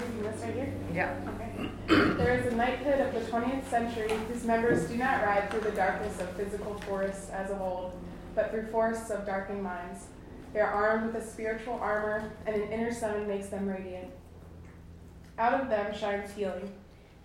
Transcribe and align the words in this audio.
I'm 0.00 0.22
this 0.22 0.42
right 0.42 0.54
here? 0.54 0.72
Yeah. 0.94 1.16
Okay. 1.26 1.70
There 1.86 2.38
is 2.38 2.52
a 2.52 2.56
knighthood 2.56 3.00
of 3.00 3.14
the 3.14 3.20
20th 3.30 3.68
century 3.68 4.10
whose 4.28 4.44
members 4.44 4.88
do 4.88 4.96
not 4.96 5.24
ride 5.24 5.50
through 5.50 5.60
the 5.60 5.72
darkness 5.72 6.20
of 6.20 6.30
physical 6.30 6.74
forests 6.80 7.30
as 7.30 7.50
of 7.50 7.60
old, 7.60 7.92
but 8.34 8.50
through 8.50 8.66
forests 8.66 9.10
of 9.10 9.26
darkened 9.26 9.62
minds. 9.62 10.06
They 10.52 10.60
are 10.60 10.70
armed 10.70 11.06
with 11.06 11.22
a 11.22 11.26
spiritual 11.26 11.74
armor, 11.74 12.32
and 12.46 12.56
an 12.56 12.72
inner 12.72 12.92
sun 12.92 13.26
makes 13.26 13.48
them 13.48 13.68
radiant. 13.68 14.10
Out 15.38 15.60
of 15.60 15.68
them 15.68 15.94
shines 15.94 16.32
healing, 16.32 16.72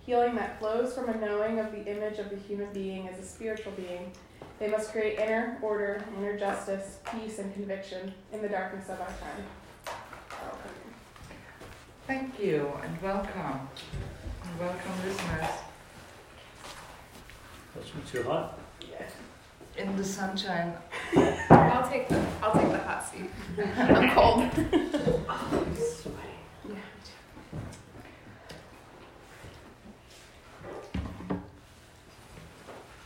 healing 0.06 0.36
that 0.36 0.60
flows 0.60 0.94
from 0.94 1.10
a 1.10 1.18
knowing 1.18 1.60
of 1.60 1.72
the 1.72 1.86
image 1.86 2.20
of 2.20 2.30
the 2.30 2.36
human 2.36 2.72
being 2.74 3.08
as 3.08 3.20
a 3.20 3.26
spiritual 3.26 3.72
being. 3.74 4.12
They 4.60 4.68
must 4.68 4.92
create 4.92 5.20
inner 5.20 5.58
order, 5.62 6.04
inner 6.18 6.38
justice, 6.38 7.00
peace, 7.12 7.40
and 7.40 7.54
conviction 7.54 8.14
in 8.32 8.42
the 8.42 8.50
darkness 8.50 8.90
of 8.90 9.00
our 9.00 9.08
time. 9.08 9.46
Thank 12.08 12.38
you 12.40 12.70
and 12.84 13.02
welcome. 13.02 13.68
And 14.44 14.60
welcome 14.60 14.92
listeners. 15.06 15.50
That's 17.76 17.94
not 17.96 18.08
too 18.08 18.24
hot. 18.24 18.60
In 19.78 19.96
the 19.96 20.04
sunshine. 20.04 20.74
I'll 21.50 21.90
take 21.90 22.08
the 22.10 22.24
I'll 22.42 22.54
take 22.54 22.72
the 22.72 22.78
hot 22.80 23.10
seat. 23.10 23.30
I'm 23.78 24.10
cold. 24.12 24.50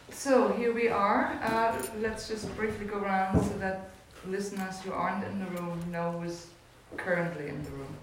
So 0.09 0.51
here 0.51 0.73
we 0.73 0.89
are. 0.89 1.39
Uh, 1.41 1.81
let's 2.01 2.27
just 2.27 2.53
briefly 2.57 2.85
go 2.85 2.97
around 2.97 3.41
so 3.41 3.57
that 3.59 3.91
listeners 4.27 4.81
who 4.81 4.91
aren't 4.91 5.23
in 5.23 5.39
the 5.39 5.45
room 5.45 5.79
know 5.89 6.19
who's 6.19 6.47
currently 6.97 7.47
in 7.47 7.63
the 7.63 7.69
room. 7.69 7.95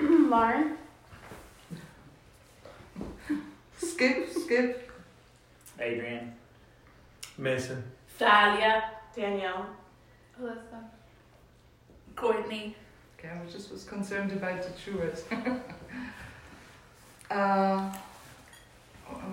Lauren, 0.30 0.78
Skip, 3.76 4.32
skip. 4.32 4.90
Adrian. 5.78 6.32
Mason. 7.36 7.82
Thalia, 8.18 8.84
Danielle, 9.14 9.66
Alyssa, 10.40 10.84
Courtney. 12.16 12.74
Okay, 13.18 13.28
I 13.28 13.50
just 13.50 13.70
was 13.70 13.84
concerned 13.84 14.32
about 14.32 14.62
the 14.62 14.70
truest. 14.78 15.26
uh, 17.30 17.92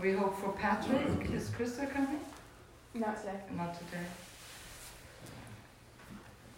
we 0.01 0.13
hope 0.13 0.37
for 0.39 0.51
Patrick. 0.53 1.29
Is 1.31 1.49
Krista 1.49 1.89
coming? 1.89 2.19
not 2.93 3.17
today. 3.17 3.39
Not 3.55 3.73
today. 3.77 4.05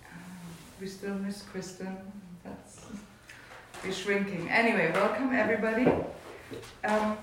Um, 0.06 0.56
we 0.80 0.88
still 0.88 1.16
miss 1.16 1.42
Kristen. 1.44 1.98
That's 2.44 2.86
we're 3.84 3.94
shrinking. 3.94 4.50
Anyway, 4.50 4.92
welcome 4.94 5.34
everybody. 5.34 5.88
Um, 6.84 7.18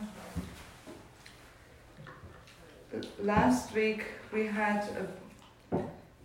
last 3.20 3.74
week 3.74 4.04
we 4.32 4.46
had 4.46 4.88
a 5.70 5.78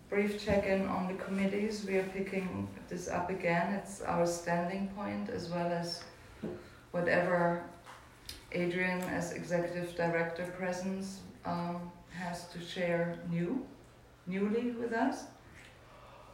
brief 0.10 0.44
check-in 0.44 0.88
on 0.88 1.08
the 1.08 1.16
committees. 1.16 1.86
We 1.86 1.98
are 1.98 2.04
picking 2.14 2.68
this 2.88 3.10
up 3.10 3.30
again. 3.30 3.74
It's 3.74 4.02
our 4.02 4.26
standing 4.26 4.88
point 4.90 5.30
as 5.30 5.50
well 5.50 5.72
as 5.72 6.04
whatever 6.92 7.64
Adrian 8.54 9.02
as 9.02 9.34
executive 9.34 9.96
director 9.96 10.46
presence 10.58 11.20
um, 11.46 11.92
has 12.12 12.48
to 12.50 12.60
share 12.62 13.18
new, 13.30 13.66
newly 14.28 14.72
with 14.72 14.94
us. 14.94 15.24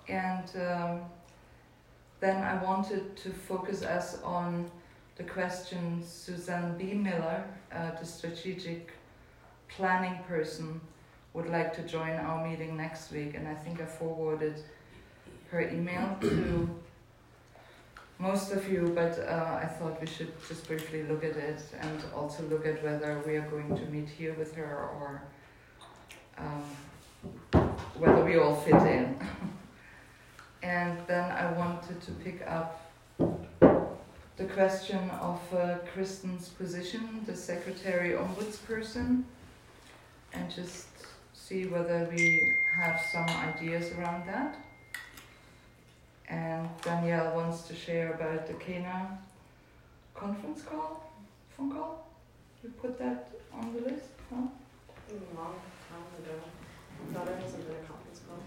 And 0.07 0.49
um, 0.55 1.01
then 2.19 2.43
I 2.43 2.61
wanted 2.63 3.15
to 3.17 3.29
focus 3.29 3.83
us 3.83 4.21
on 4.23 4.69
the 5.17 5.23
question 5.23 6.03
Suzanne 6.03 6.77
B. 6.77 6.93
Miller, 6.93 7.43
uh, 7.71 7.91
the 7.99 8.05
strategic 8.05 8.93
planning 9.67 10.19
person, 10.27 10.79
would 11.33 11.49
like 11.49 11.75
to 11.75 11.83
join 11.83 12.11
our 12.11 12.47
meeting 12.47 12.75
next 12.75 13.11
week. 13.11 13.35
And 13.35 13.47
I 13.47 13.53
think 13.53 13.81
I 13.81 13.85
forwarded 13.85 14.63
her 15.51 15.61
email 15.61 16.17
to 16.21 16.69
most 18.19 18.51
of 18.51 18.71
you, 18.71 18.91
but 18.95 19.19
uh, 19.19 19.59
I 19.61 19.65
thought 19.65 20.01
we 20.01 20.07
should 20.07 20.31
just 20.47 20.67
briefly 20.67 21.03
look 21.03 21.23
at 21.23 21.35
it 21.35 21.61
and 21.79 22.03
also 22.15 22.43
look 22.43 22.65
at 22.65 22.83
whether 22.83 23.21
we 23.25 23.35
are 23.35 23.47
going 23.49 23.75
to 23.75 23.85
meet 23.85 24.09
here 24.09 24.33
with 24.33 24.55
her 24.55 24.89
or 24.95 25.21
um, 26.39 27.61
whether 27.97 28.23
we 28.23 28.37
all 28.37 28.55
fit 28.55 28.81
in. 28.81 29.19
and 30.63 30.97
then 31.07 31.31
I 31.31 31.51
wanted 31.53 32.01
to 32.01 32.11
pick 32.11 32.45
up 32.47 32.81
the 33.19 34.45
question 34.45 35.09
of 35.09 35.39
uh, 35.53 35.77
Kristen's 35.93 36.49
position, 36.49 37.21
the 37.25 37.35
secretary 37.35 38.11
ombudsperson, 38.11 39.23
and 40.33 40.51
just 40.53 40.87
see 41.33 41.65
whether 41.65 42.07
we 42.13 42.53
have 42.75 43.01
some 43.11 43.27
ideas 43.29 43.91
around 43.93 44.27
that. 44.27 44.57
And 46.29 46.69
Danielle 46.81 47.35
wants 47.35 47.63
to 47.63 47.75
share 47.75 48.13
about 48.13 48.47
the 48.47 48.53
CANA 48.53 49.17
conference 50.13 50.61
call, 50.61 51.09
phone 51.55 51.71
call. 51.71 52.07
You 52.63 52.69
put 52.81 52.99
that 52.99 53.29
on 53.53 53.73
the 53.73 53.89
list, 53.89 54.09
huh? 54.29 54.41
Long 55.35 55.55
time 55.87 56.03
ago. 56.19 56.35
Thought 57.13 57.29
I 57.29 57.41
wasn't 57.41 57.63
in 57.63 57.71
a 57.71 57.87
conference 57.87 58.21
call. 58.27 58.39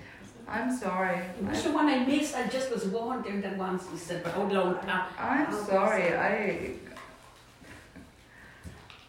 I'm 0.50 0.76
sorry. 0.76 1.18
Which 1.38 1.64
I, 1.64 1.70
one 1.70 1.86
I 1.86 2.04
missed, 2.04 2.34
I 2.34 2.48
just 2.48 2.72
was 2.72 2.84
wondering 2.86 3.40
that 3.42 3.56
once 3.56 3.84
you 3.92 3.96
said, 3.96 4.24
but 4.24 4.32
hold 4.32 4.54
on. 4.56 4.74
Uh, 4.76 5.06
I'm 5.18 5.64
sorry. 5.64 6.12
I. 6.12 6.72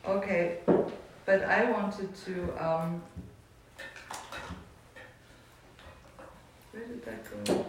Okay, 0.06 0.60
but 1.26 1.44
I 1.44 1.72
wanted 1.72 2.14
to. 2.26 2.34
Um, 2.64 3.02
where 6.72 6.84
did 6.86 7.04
that 7.06 7.46
go? 7.46 7.66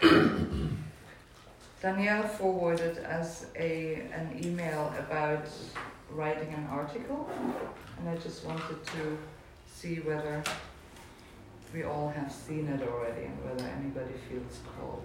Danielle 1.80 2.26
forwarded 2.26 2.98
us 2.98 3.46
a 3.56 4.02
an 4.12 4.40
email 4.44 4.92
about 4.98 5.46
writing 6.10 6.52
an 6.54 6.66
article, 6.70 7.30
and 7.98 8.08
I 8.08 8.16
just 8.16 8.44
wanted 8.44 8.84
to 8.86 9.18
see 9.66 9.96
whether 9.96 10.42
we 11.72 11.84
all 11.84 12.08
have 12.08 12.32
seen 12.32 12.68
it 12.68 12.86
already 12.88 13.26
and 13.26 13.44
whether 13.44 13.64
anybody 13.68 14.14
feels 14.28 14.60
called. 14.76 15.04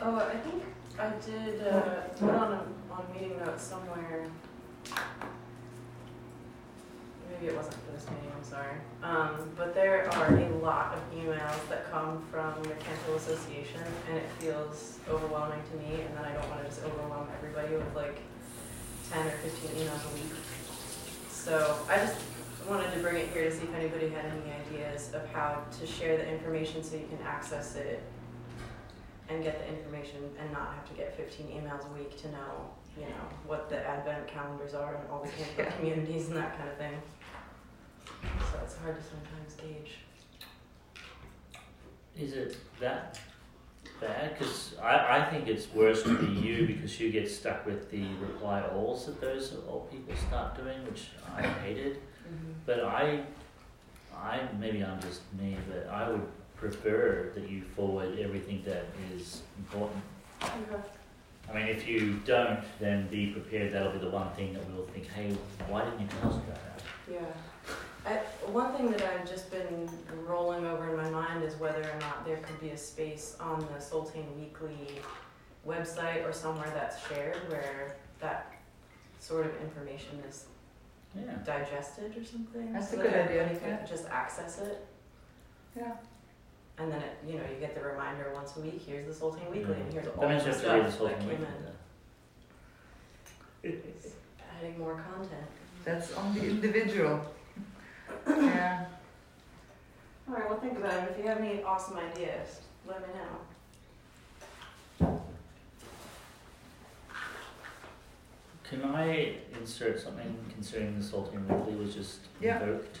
Oh, 0.00 0.16
I 0.16 0.36
think 0.36 0.62
I 0.98 1.10
did 1.24 1.66
uh, 1.66 2.08
put 2.18 2.30
on 2.30 2.52
a, 2.52 2.92
on 2.92 3.06
meeting 3.14 3.38
notes 3.38 3.62
somewhere. 3.62 4.26
Maybe 7.30 7.46
it 7.52 7.56
wasn't 7.56 7.76
for 7.86 7.92
this 7.92 8.06
meeting, 8.10 8.30
I'm 8.36 8.44
sorry. 8.44 8.76
Um, 9.02 9.50
but 9.56 9.74
there 9.74 10.10
are 10.12 10.36
a 10.36 10.48
lot 10.58 10.94
of 10.94 11.18
emails 11.18 11.68
that 11.68 11.90
come 11.90 12.22
from 12.30 12.62
the 12.64 12.70
Camphill 12.70 13.16
Association, 13.16 13.80
and 14.08 14.18
it 14.18 14.28
feels 14.38 14.98
overwhelming 15.08 15.60
to 15.70 15.76
me. 15.78 16.02
And 16.02 16.16
then 16.16 16.24
I 16.24 16.32
don't 16.32 16.48
want 16.50 16.62
to 16.62 16.68
just 16.68 16.82
overwhelm 16.84 17.28
everybody 17.38 17.74
with 17.74 17.94
like 17.94 18.18
10 19.10 19.26
or 19.26 19.30
15 19.30 19.70
emails 19.70 20.10
a 20.10 20.14
week. 20.14 20.32
So 21.30 21.78
I 21.88 21.96
just 21.96 22.16
wanted 22.68 22.92
to 22.94 23.00
bring 23.00 23.16
it 23.16 23.28
here 23.28 23.44
to 23.44 23.50
see 23.50 23.64
if 23.64 23.74
anybody 23.74 24.08
had 24.08 24.24
any 24.26 24.52
ideas 24.52 25.10
of 25.14 25.26
how 25.32 25.62
to 25.80 25.86
share 25.86 26.16
the 26.16 26.28
information 26.28 26.82
so 26.82 26.96
you 26.96 27.06
can 27.06 27.18
access 27.26 27.76
it 27.76 28.02
and 29.28 29.42
get 29.42 29.58
the 29.60 29.68
information 29.78 30.18
and 30.40 30.52
not 30.52 30.74
have 30.74 30.88
to 30.88 30.94
get 30.94 31.16
15 31.16 31.46
emails 31.46 31.88
a 31.88 31.92
week 31.92 32.20
to 32.20 32.30
know, 32.30 32.70
you 32.96 33.04
know, 33.04 33.28
what 33.46 33.68
the 33.68 33.78
advent 33.86 34.26
calendars 34.28 34.74
are 34.74 34.94
and 34.96 35.10
all 35.10 35.22
the 35.22 35.28
campus 35.30 35.54
Yeah. 35.58 35.70
communities 35.72 36.28
and 36.28 36.36
that 36.36 36.56
kind 36.56 36.68
of 36.70 36.76
thing. 36.76 36.94
So 38.52 38.58
it's 38.64 38.76
hard 38.76 38.96
to 38.96 39.02
sometimes 39.02 39.54
gauge. 39.54 39.92
Is 42.18 42.34
it 42.34 42.56
that 42.80 43.18
bad? 44.00 44.36
Because 44.38 44.74
I, 44.82 45.18
I 45.20 45.30
think 45.30 45.48
it's 45.48 45.72
worse 45.72 46.02
to 46.02 46.16
be 46.18 46.26
you 46.46 46.66
because 46.66 47.00
you 47.00 47.10
get 47.10 47.30
stuck 47.30 47.64
with 47.64 47.90
the 47.90 48.04
reply 48.20 48.62
alls 48.72 49.06
that 49.06 49.20
those 49.20 49.56
old 49.68 49.90
people 49.90 50.14
start 50.28 50.56
doing, 50.56 50.84
which 50.84 51.08
I 51.36 51.42
hated. 51.42 51.98
Mm-hmm. 52.26 52.52
But 52.66 52.84
I, 52.84 53.22
I 54.16 54.40
maybe 54.58 54.84
I'm 54.84 55.00
just 55.00 55.20
me, 55.38 55.56
but 55.68 55.88
I 55.88 56.10
would 56.10 56.26
prefer 56.56 57.32
that 57.34 57.48
you 57.50 57.62
forward 57.62 58.18
everything 58.18 58.62
that 58.64 58.86
is 59.14 59.42
important. 59.58 60.02
I 60.42 61.54
mean, 61.54 61.66
if 61.66 61.86
you 61.88 62.20
don't, 62.24 62.60
then 62.80 63.08
be 63.08 63.28
prepared. 63.28 63.72
That'll 63.72 63.92
be 63.92 63.98
the 63.98 64.10
one 64.10 64.30
thing 64.32 64.54
that 64.54 64.62
we'll 64.70 64.86
think, 64.86 65.08
hey, 65.10 65.36
why 65.68 65.84
didn't 65.84 66.00
you 66.00 66.06
tell 66.20 66.30
us 66.30 66.36
about 66.36 66.54
that? 66.54 66.82
Yeah. 67.10 67.18
I, 68.06 68.14
one 68.50 68.72
thing 68.74 68.90
that 68.92 69.02
I've 69.02 69.28
just 69.28 69.50
been 69.50 69.88
rolling 70.26 70.64
over 70.66 70.90
in 70.90 70.96
my 70.96 71.10
mind 71.10 71.44
is 71.44 71.54
whether 71.56 71.82
or 71.82 72.00
not 72.00 72.24
there 72.24 72.38
could 72.38 72.60
be 72.60 72.70
a 72.70 72.78
space 72.78 73.36
on 73.38 73.60
the 73.60 73.84
Soltane 73.84 74.36
Weekly 74.36 75.00
website 75.66 76.28
or 76.28 76.32
somewhere 76.32 76.70
that's 76.74 77.06
shared 77.08 77.36
where 77.48 77.96
that 78.20 78.52
sort 79.20 79.46
of 79.46 79.52
information 79.60 80.20
is 80.28 80.46
Yeah. 81.14 81.34
digested 81.44 82.16
or 82.16 82.24
something. 82.24 82.72
That's 82.72 82.92
a 82.92 82.96
good 82.96 83.12
that 83.12 83.28
idea, 83.28 83.42
everybody 83.42 83.70
yeah. 83.70 83.76
can 83.78 83.86
just 83.86 84.08
access 84.08 84.58
it. 84.60 84.86
Yeah. 85.76 85.92
And 86.78 86.90
then 86.90 87.02
it, 87.02 87.18
you 87.26 87.34
know, 87.34 87.44
you 87.52 87.60
get 87.60 87.74
the 87.74 87.82
reminder 87.82 88.30
once 88.34 88.56
a 88.56 88.60
week. 88.60 88.82
Here's 88.86 89.06
the 89.06 89.12
Soltane 89.12 89.50
Weekly, 89.50 89.74
mm-hmm. 89.74 89.82
and 89.82 89.92
here's 89.92 90.06
That 90.06 90.16
all 90.16 90.28
the 90.28 90.34
you 90.34 90.40
have 90.40 90.44
to 90.44 90.50
read 90.50 90.90
stuff 90.90 90.98
whole 90.98 91.08
that 91.08 91.18
thing. 91.18 91.28
came 91.28 91.46
in. 93.64 93.82
Adding 94.58 94.78
more 94.78 94.94
content. 94.94 95.46
That's 95.84 96.14
on 96.14 96.34
the 96.34 96.44
individual. 96.44 97.20
Yeah. 98.26 98.86
All 100.28 100.34
right, 100.34 100.48
we'll 100.48 100.60
think 100.60 100.78
about 100.78 100.94
it. 100.94 101.10
If 101.10 101.18
you 101.18 101.26
have 101.28 101.38
any 101.38 101.62
awesome 101.62 101.98
ideas, 101.98 102.60
let 102.86 103.00
me 103.02 103.08
know. 103.14 103.38
Can 108.72 108.84
I 108.86 109.34
insert 109.60 110.00
something 110.00 110.34
concerning 110.50 110.98
the 110.98 111.04
Soltane 111.04 111.46
Weekly 111.46 111.74
was 111.74 111.94
just 111.94 112.20
Yeah. 112.40 112.58
invoked? 112.58 113.00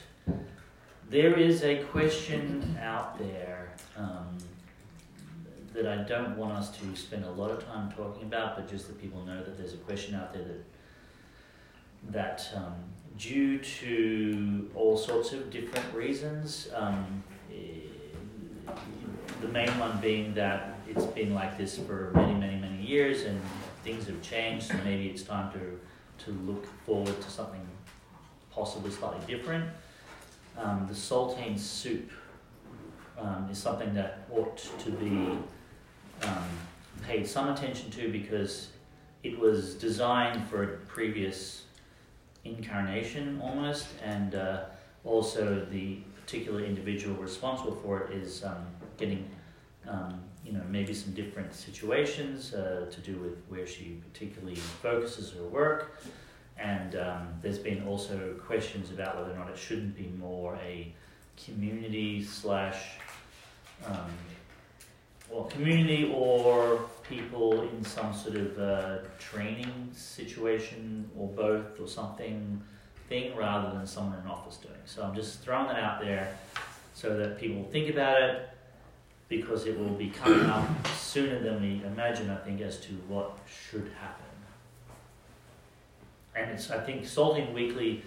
There 1.08 1.32
is 1.38 1.62
a 1.64 1.82
question 1.84 2.76
out 2.78 3.18
there 3.18 3.72
um, 3.96 4.36
that 5.72 5.86
I 5.86 6.02
don't 6.02 6.36
want 6.36 6.52
us 6.58 6.76
to 6.76 6.94
spend 6.94 7.24
a 7.24 7.30
lot 7.30 7.50
of 7.50 7.64
time 7.64 7.90
talking 7.92 8.24
about, 8.24 8.56
but 8.56 8.68
just 8.68 8.86
that 8.88 9.00
people 9.00 9.24
know 9.24 9.42
that 9.42 9.56
there's 9.56 9.72
a 9.72 9.78
question 9.78 10.14
out 10.14 10.34
there 10.34 10.44
that 10.44 10.64
that 12.10 12.48
um, 12.54 12.74
due 13.16 13.58
to 13.58 14.70
all 14.74 14.98
sorts 14.98 15.32
of 15.32 15.48
different 15.50 15.94
reasons, 15.94 16.68
um, 16.74 17.22
eh, 17.50 18.74
the 19.40 19.48
main 19.48 19.70
one 19.78 19.98
being 20.02 20.34
that 20.34 20.78
it's 20.86 21.06
been 21.06 21.32
like 21.32 21.56
this 21.56 21.78
for 21.78 22.10
many, 22.14 22.34
many, 22.34 22.56
many 22.60 22.82
years, 22.82 23.22
and 23.22 23.40
things 23.82 24.06
have 24.06 24.20
changed, 24.22 24.66
so 24.66 24.74
maybe 24.84 25.08
it's 25.08 25.22
time 25.22 25.52
to, 25.52 26.24
to 26.24 26.30
look 26.42 26.66
forward 26.84 27.20
to 27.20 27.30
something 27.30 27.66
possibly 28.50 28.90
slightly 28.90 29.20
different. 29.26 29.64
Um, 30.56 30.86
the 30.86 30.94
saltine 30.94 31.58
soup 31.58 32.10
um, 33.18 33.48
is 33.50 33.58
something 33.58 33.94
that 33.94 34.26
ought 34.30 34.58
to 34.80 34.90
be 34.90 35.38
um, 36.22 36.44
paid 37.06 37.26
some 37.26 37.48
attention 37.48 37.90
to 37.92 38.10
because 38.12 38.68
it 39.22 39.38
was 39.38 39.74
designed 39.74 40.46
for 40.48 40.62
a 40.62 40.76
previous 40.88 41.64
incarnation 42.44 43.40
almost, 43.42 43.86
and 44.04 44.34
uh, 44.34 44.64
also 45.04 45.66
the 45.70 45.98
particular 46.20 46.64
individual 46.64 47.16
responsible 47.16 47.74
for 47.76 48.02
it 48.02 48.16
is 48.16 48.44
um, 48.44 48.66
getting 48.96 49.28
um, 49.88 50.20
you 50.44 50.52
know, 50.52 50.62
maybe 50.68 50.92
some 50.92 51.12
different 51.12 51.54
situations 51.54 52.52
uh, 52.54 52.86
to 52.90 53.00
do 53.00 53.16
with 53.18 53.36
where 53.48 53.66
she 53.66 54.00
particularly 54.12 54.56
focuses 54.56 55.32
her 55.32 55.44
work. 55.44 56.02
And 56.58 56.96
um, 56.96 57.28
there's 57.40 57.58
been 57.58 57.86
also 57.86 58.34
questions 58.44 58.90
about 58.90 59.16
whether 59.16 59.32
or 59.32 59.36
not 59.36 59.50
it 59.50 59.58
shouldn't 59.58 59.96
be 59.96 60.12
more 60.18 60.58
a 60.64 60.92
community 61.44 62.22
slash, 62.22 62.98
um, 63.86 64.10
well, 65.30 65.44
community 65.44 66.12
or 66.14 66.80
people 67.08 67.62
in 67.62 67.84
some 67.84 68.14
sort 68.14 68.36
of 68.36 68.58
uh, 68.58 68.98
training 69.18 69.90
situation 69.94 71.08
or 71.16 71.28
both 71.28 71.80
or 71.80 71.88
something 71.88 72.60
thing 73.08 73.34
rather 73.36 73.76
than 73.76 73.86
someone 73.86 74.18
in 74.18 74.24
an 74.24 74.30
office 74.30 74.56
doing. 74.56 74.74
So 74.84 75.02
I'm 75.02 75.14
just 75.14 75.40
throwing 75.40 75.68
that 75.68 75.78
out 75.78 76.00
there 76.00 76.36
so 76.94 77.16
that 77.16 77.38
people 77.38 77.64
think 77.72 77.90
about 77.90 78.20
it 78.22 78.51
because 79.32 79.64
it 79.64 79.78
will 79.78 79.94
be 79.94 80.10
coming 80.10 80.44
up 80.44 80.68
sooner 80.88 81.38
than 81.38 81.62
we 81.62 81.82
imagine, 81.86 82.28
I 82.28 82.36
think, 82.36 82.60
as 82.60 82.78
to 82.80 82.92
what 83.08 83.38
should 83.46 83.90
happen. 83.98 84.26
And 86.36 86.50
it's, 86.50 86.70
I 86.70 86.78
think, 86.78 87.04
Soltane 87.04 87.54
Weekly 87.54 88.02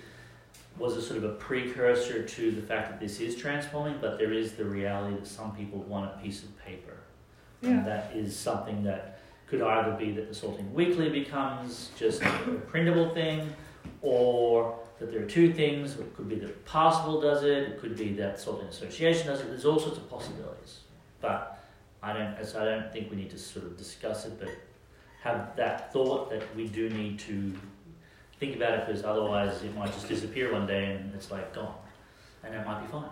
was 0.78 0.96
a 0.98 1.02
sort 1.02 1.18
of 1.18 1.24
a 1.24 1.34
precursor 1.34 2.22
to 2.22 2.52
the 2.52 2.62
fact 2.62 2.92
that 2.92 3.00
this 3.00 3.20
is 3.20 3.36
transforming, 3.36 3.98
but 4.00 4.20
there 4.20 4.34
is 4.34 4.52
the 4.52 4.66
reality 4.66 5.16
that 5.16 5.26
some 5.26 5.56
people 5.56 5.80
want 5.80 6.14
a 6.14 6.18
piece 6.22 6.44
of 6.44 6.56
paper. 6.64 6.98
Yeah. 7.62 7.70
And 7.70 7.88
that 7.88 8.12
is 8.14 8.38
something 8.38 8.84
that 8.84 9.20
could 9.48 9.64
either 9.64 9.94
be 9.94 10.12
that 10.12 10.28
the 10.32 10.36
Soltane 10.36 10.72
Weekly 10.74 11.10
becomes 11.10 11.90
just 11.98 12.22
a 12.22 12.30
printable 12.68 13.10
thing, 13.16 13.52
or 14.04 14.78
that 15.00 15.12
there 15.12 15.24
are 15.24 15.28
two 15.28 15.52
things. 15.52 15.96
It 15.96 16.16
could 16.16 16.30
be 16.30 16.36
that 16.36 16.66
Parsable 16.66 17.20
does 17.20 17.44
it, 17.44 17.64
it 17.70 17.80
could 17.80 17.98
be 17.98 18.14
that 18.14 18.38
Soltane 18.38 18.70
Association 18.70 19.26
does 19.26 19.42
it. 19.42 19.48
There's 19.48 19.66
all 19.66 19.80
sorts 19.80 19.98
of 19.98 20.08
possibilities. 20.08 20.82
But 21.26 21.58
I 22.04 22.14
don't, 22.14 22.36
as 22.38 22.56
I 22.56 22.64
don't 22.66 22.94
think 22.94 23.10
we 23.10 23.18
need 23.18 23.32
to 23.32 23.40
sort 23.40 23.66
of 23.66 23.76
discuss 23.78 24.28
it, 24.28 24.40
but 24.40 24.50
have 25.24 25.56
that 25.56 25.92
thought 25.92 26.30
that 26.30 26.44
we 26.56 26.68
do 26.68 26.88
need 26.88 27.18
to 27.20 27.52
think 28.40 28.56
about 28.56 28.74
it 28.78 28.86
because 28.86 29.04
otherwise 29.04 29.64
it 29.64 29.76
might 29.76 29.92
just 29.92 30.08
disappear 30.08 30.54
one 30.54 30.68
day 30.68 30.92
and 30.92 31.12
it's 31.16 31.32
like 31.32 31.52
gone, 31.56 31.74
and 32.44 32.54
that 32.54 32.64
might 32.64 32.80
be 32.80 32.88
fine, 32.92 33.10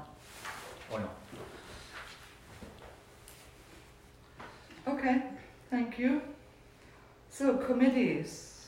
or 0.91 0.99
not. 0.99 1.15
Okay, 4.87 5.23
thank 5.71 5.97
you. 5.97 6.21
So, 7.31 7.57
committees. 7.57 8.67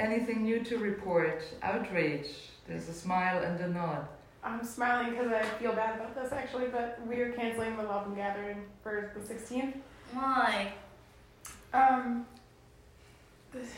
Anything 0.00 0.42
new 0.42 0.64
to 0.64 0.76
report? 0.78 1.44
Outrage. 1.62 2.50
There's 2.66 2.88
a 2.88 2.94
smile 2.94 3.44
and 3.44 3.60
a 3.60 3.68
nod. 3.68 4.08
I'm 4.42 4.64
smiling 4.64 5.10
because 5.10 5.32
I 5.32 5.42
feel 5.58 5.72
bad 5.72 5.96
about 5.96 6.14
this 6.14 6.32
actually, 6.32 6.68
but 6.68 7.00
we 7.06 7.16
are 7.20 7.32
canceling 7.32 7.76
the 7.76 7.84
welcome 7.84 8.14
gathering 8.14 8.64
for 8.82 9.12
the 9.14 9.34
16th. 9.34 9.74
Why? 10.12 10.72
Um, 11.74 12.26
this, 13.52 13.68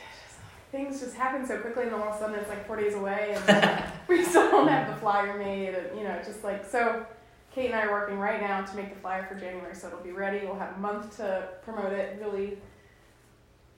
things 0.71 1.01
just 1.01 1.17
happen 1.17 1.47
so 1.47 1.59
quickly, 1.59 1.85
and 1.85 1.95
all 1.95 2.09
of 2.09 2.15
a 2.15 2.19
sudden 2.19 2.37
it's 2.37 2.49
like 2.49 2.67
four 2.67 2.77
days 2.77 2.95
away, 2.95 3.37
and 3.37 3.85
we 4.09 4.25
still 4.25 4.51
don't 4.51 4.69
have 4.69 4.89
the 4.89 5.01
flyer 5.01 5.39
made. 5.39 5.75
And, 5.75 5.97
you 5.97 6.05
know, 6.05 6.21
just 6.25 6.45
like 6.45 6.65
so. 6.65 7.07
Kate 7.53 7.67
and 7.67 7.75
I 7.75 7.83
are 7.83 7.91
working 7.91 8.17
right 8.17 8.41
now 8.41 8.63
to 8.63 8.77
make 8.77 8.95
the 8.95 9.01
flyer 9.01 9.27
for 9.27 9.35
January, 9.35 9.75
so 9.75 9.89
it'll 9.89 9.99
be 9.99 10.13
ready. 10.13 10.47
We'll 10.47 10.59
have 10.59 10.77
a 10.77 10.79
month 10.79 11.17
to 11.17 11.49
promote 11.65 11.93
it. 11.93 12.17
Really. 12.21 12.59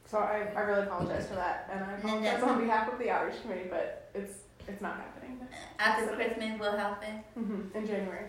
So 0.06 0.18
I, 0.18 0.46
I 0.54 0.60
really 0.60 0.82
apologize 0.82 1.26
for 1.26 1.36
that, 1.36 1.70
and 1.72 1.82
I 1.82 1.92
apologize 1.98 2.42
on 2.42 2.60
behalf 2.60 2.92
of 2.92 2.98
the 2.98 3.08
outreach 3.08 3.40
committee, 3.40 3.68
but 3.70 4.10
it's 4.14 4.34
it's 4.68 4.80
not 4.80 4.96
happening 4.96 5.40
After 5.78 6.06
Christmas 6.14 6.60
will 6.60 6.76
happen. 6.76 7.22
mm-hmm. 7.38 7.76
in 7.76 7.86
January. 7.86 8.26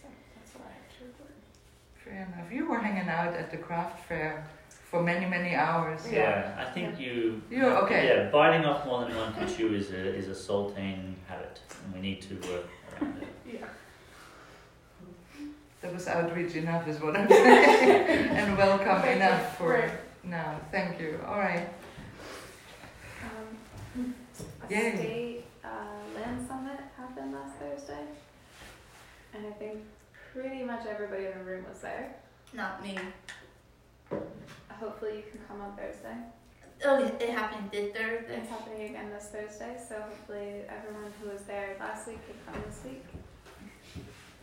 So 0.00 0.08
that's 0.36 0.52
what 0.54 0.68
I 0.68 0.72
have 0.72 0.98
to 0.98 1.04
report. 1.04 1.30
Fair 2.04 2.34
enough. 2.34 2.52
You 2.52 2.68
were 2.70 2.78
hanging 2.78 3.08
out 3.08 3.34
at 3.34 3.50
the 3.50 3.56
craft 3.56 4.06
fair 4.08 4.46
for 4.90 5.02
many, 5.02 5.26
many 5.26 5.54
hours. 5.56 6.00
Yeah, 6.10 6.54
I 6.58 6.72
think 6.72 7.00
you. 7.00 7.42
You 7.50 7.66
okay? 7.66 8.06
Yeah, 8.06 8.30
biting 8.30 8.64
off 8.64 8.86
more 8.86 9.04
than 9.04 9.16
one 9.16 9.32
can 9.34 9.52
chew 9.52 9.74
is 9.74 9.90
a 9.90 10.14
is 10.14 10.28
a 10.28 10.32
Soltane 10.46 11.14
habit, 11.26 11.58
and 11.84 11.94
we 11.94 12.00
need 12.00 12.22
to 12.22 12.34
work 12.48 12.66
around 13.00 13.22
it. 13.22 13.28
Yeah. 13.44 13.66
That 15.80 15.92
was 15.92 16.06
outreach 16.08 16.54
enough, 16.54 16.86
is 16.88 17.00
what 17.00 17.14
I'm 17.16 17.28
saying. 17.28 18.28
and 18.38 18.56
welcome 18.56 19.06
enough 19.08 19.58
for 19.58 19.72
great. 19.80 19.90
now. 20.22 20.58
Thank 20.70 20.98
you. 21.00 21.20
All 21.26 21.38
right. 21.38 21.68
Um, 23.96 24.14
a 24.70 24.72
Yay. 24.72 24.96
state 24.96 25.44
uh, 25.64 26.18
land 26.18 26.46
summit 26.46 26.80
happened 26.96 27.32
last 27.32 27.56
Thursday, 27.56 28.04
and 29.34 29.46
I 29.46 29.50
think 29.52 29.80
pretty 30.32 30.62
much 30.62 30.86
everybody 30.86 31.26
in 31.26 31.38
the 31.38 31.44
room 31.44 31.64
was 31.68 31.80
there. 31.80 32.14
Not 32.52 32.82
me. 32.82 32.98
Hopefully, 34.70 35.16
you 35.16 35.22
can 35.30 35.40
come 35.48 35.60
on 35.60 35.76
Thursday. 35.76 36.16
Oh, 36.84 37.02
it 37.02 37.20
it 37.20 37.30
happened 37.30 37.70
this 37.70 37.92
Thursday. 37.94 38.36
It's 38.40 38.50
happening 38.50 38.90
again 38.90 39.10
this 39.10 39.26
Thursday, 39.26 39.76
so 39.88 39.96
hopefully, 40.00 40.62
everyone 40.68 41.12
who 41.20 41.30
was 41.30 41.42
there 41.42 41.76
last 41.78 42.06
week 42.08 42.18
can 42.26 42.54
come 42.54 42.62
this 42.66 42.80
week. 42.84 43.04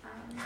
Um, 0.03 0.37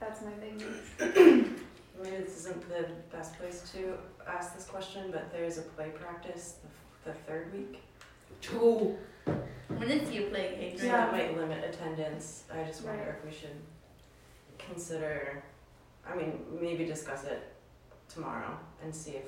that's 0.00 0.22
my 0.22 0.30
big 0.32 0.56
news. 0.56 0.84
Maybe 2.02 2.16
this 2.18 2.36
isn't 2.40 2.68
the 2.68 2.88
best 3.10 3.38
place 3.38 3.70
to 3.72 3.94
ask 4.28 4.54
this 4.54 4.66
question, 4.66 5.10
but 5.10 5.32
there's 5.32 5.56
a 5.56 5.62
play 5.62 5.88
practice 5.88 6.56
the, 6.62 6.68
the 7.06 7.12
third 7.26 7.52
week. 7.54 7.80
Two. 8.42 8.96
When 9.68 9.90
is 9.90 10.10
your 10.10 10.24
play, 10.30 10.74
So 10.76 10.84
Adrian? 10.84 10.92
that 10.92 11.12
might 11.12 11.36
limit 11.38 11.64
attendance. 11.64 12.44
I 12.52 12.64
just 12.64 12.82
wonder 12.84 13.00
Right. 13.02 13.08
if 13.16 13.24
we 13.24 13.30
should 13.32 13.56
consider, 14.58 15.42
I 16.06 16.14
mean, 16.14 16.44
maybe 16.60 16.84
discuss 16.84 17.24
it 17.24 17.42
tomorrow 18.08 18.58
and 18.82 18.94
see 18.94 19.12
if 19.12 19.24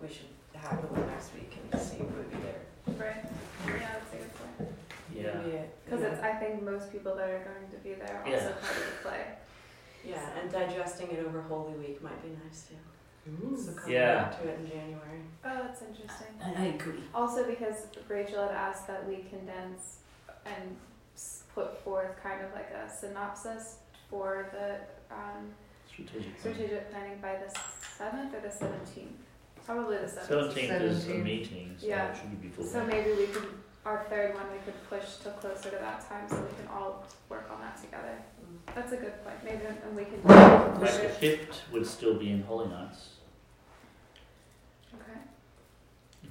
we 0.00 0.08
should 0.08 0.26
have 0.54 0.80
the 0.82 0.88
one 0.88 1.06
next 1.08 1.34
week 1.34 1.56
and 1.72 1.80
see 1.80 1.98
who 1.98 2.04
would 2.04 2.30
be 2.30 2.36
there. 2.38 2.60
Right? 3.06 3.24
Yeah, 3.66 3.88
that's 3.92 4.14
a 4.14 4.16
good 4.16 4.34
point. 4.34 4.72
Yeah. 5.14 5.62
Because 5.84 6.00
yeah. 6.02 6.08
it's, 6.08 6.22
I 6.22 6.32
think 6.34 6.62
most 6.62 6.92
people 6.92 7.14
that 7.16 7.28
are 7.28 7.40
going 7.44 7.68
to 7.70 7.76
be 7.78 7.94
there 7.94 8.16
are 8.16 8.24
also 8.24 8.30
Yeah. 8.30 8.52
part 8.52 8.76
of 8.76 8.84
the 8.86 9.08
play. 9.08 9.24
Yeah, 10.04 10.38
and 10.40 10.50
digesting 10.50 11.10
it 11.10 11.24
over 11.24 11.42
Holy 11.42 11.74
Week 11.74 12.02
might 12.02 12.22
be 12.22 12.28
nice 12.44 12.62
too. 12.68 12.76
So 13.56 13.72
come 13.72 13.90
Yeah. 13.90 14.14
back 14.24 14.40
to 14.42 14.48
it 14.48 14.58
in 14.60 14.68
January. 14.68 15.20
Oh, 15.44 15.62
that's 15.62 15.82
interesting. 15.82 16.28
I, 16.42 16.62
I 16.62 16.64
agree. 16.66 17.02
Also, 17.14 17.44
because 17.46 17.86
Rachel 18.08 18.46
had 18.46 18.54
asked 18.56 18.86
that 18.86 19.06
we 19.08 19.16
condense 19.28 19.98
and 20.46 20.76
put 21.54 21.78
forth 21.82 22.22
kind 22.22 22.44
of 22.44 22.52
like 22.54 22.70
a 22.70 22.88
synopsis 22.90 23.76
for 24.08 24.48
the 24.52 25.14
um, 25.14 25.50
Strategic. 25.88 26.38
strategic 26.38 26.90
planning 26.90 27.18
by 27.20 27.36
the 27.36 27.60
seventh 27.96 28.34
or 28.34 28.40
the 28.40 28.50
seventeenth. 28.50 29.16
Probably 29.66 29.98
the 29.98 30.08
seventh. 30.08 30.28
Seventeenth 30.28 30.82
is 30.82 31.06
a 31.06 31.10
17th. 31.10 31.22
meeting, 31.24 31.74
so 31.78 31.86
Yeah. 31.86 32.10
it 32.12 32.16
should 32.16 32.40
be 32.40 32.48
before. 32.48 32.64
So 32.64 32.84
maybe 32.86 33.12
we 33.12 33.26
could, 33.26 33.48
our 33.84 34.04
third 34.08 34.34
one, 34.34 34.44
we 34.52 34.58
could 34.64 34.88
push 34.88 35.16
to 35.24 35.30
closer 35.32 35.70
to 35.70 35.76
that 35.76 36.08
time 36.08 36.28
so 36.28 36.36
we 36.36 36.56
can 36.56 36.68
all 36.72 37.04
work 37.28 37.50
on 37.52 37.60
that 37.60 37.76
together. 37.80 38.16
That's 38.74 38.92
a 38.92 38.96
good 38.96 39.22
point. 39.24 39.36
Maybe 39.44 39.64
and 39.66 39.96
we 39.96 40.04
could. 40.04 40.24
Like 40.24 40.80
the 41.02 41.08
fifth 41.08 41.60
would 41.72 41.86
still 41.86 42.14
be 42.14 42.30
in 42.30 42.42
Holy 42.42 42.68
Nights. 42.68 43.14
Okay. 44.94 45.18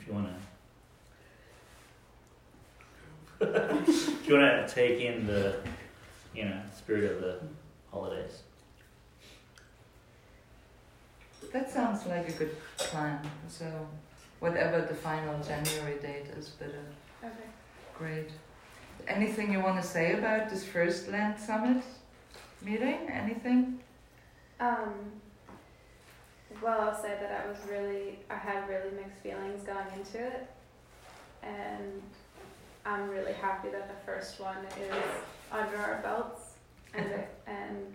If 0.07 0.13
you 0.13 0.19
want 0.19 0.27
to. 3.39 3.91
if 3.91 4.27
you 4.27 4.35
want 4.35 4.67
to 4.67 4.73
take 4.73 4.99
in 5.01 5.27
the, 5.27 5.55
you 6.33 6.45
know, 6.45 6.59
spirit 6.75 7.11
of 7.11 7.21
the 7.21 7.39
holidays. 7.91 8.43
That 11.51 11.71
sounds 11.71 12.05
like 12.05 12.29
a 12.29 12.31
good 12.31 12.55
plan. 12.77 13.19
So, 13.47 13.65
whatever 14.39 14.81
the 14.81 14.95
final 14.95 15.41
January 15.43 15.99
date 15.99 16.27
is, 16.37 16.49
but 16.59 16.69
uh, 16.69 17.25
Okay. 17.27 17.49
great. 17.97 18.29
Anything 19.07 19.51
you 19.51 19.59
want 19.59 19.81
to 19.81 19.87
say 19.87 20.13
about 20.17 20.49
this 20.49 20.63
first 20.63 21.07
Land 21.09 21.39
Summit 21.39 21.83
meeting? 22.61 23.09
Anything? 23.09 23.79
Um, 24.59 24.93
well, 26.61 26.81
I'll 26.81 27.01
say 27.01 27.15
that 27.19 27.43
I 27.43 27.49
was 27.49 27.57
really, 27.69 28.19
I 28.29 28.35
had 28.35 28.67
really 28.67 28.91
mixed 28.95 29.21
feelings 29.21 29.63
going 29.63 29.87
into 29.95 30.25
it, 30.25 30.49
and 31.43 32.01
I'm 32.85 33.09
really 33.09 33.33
happy 33.33 33.69
that 33.69 33.87
the 33.87 34.05
first 34.05 34.39
one 34.39 34.57
is 34.79 34.95
under 35.51 35.77
our 35.77 36.01
belts, 36.01 36.53
and 36.93 37.05
and 37.47 37.93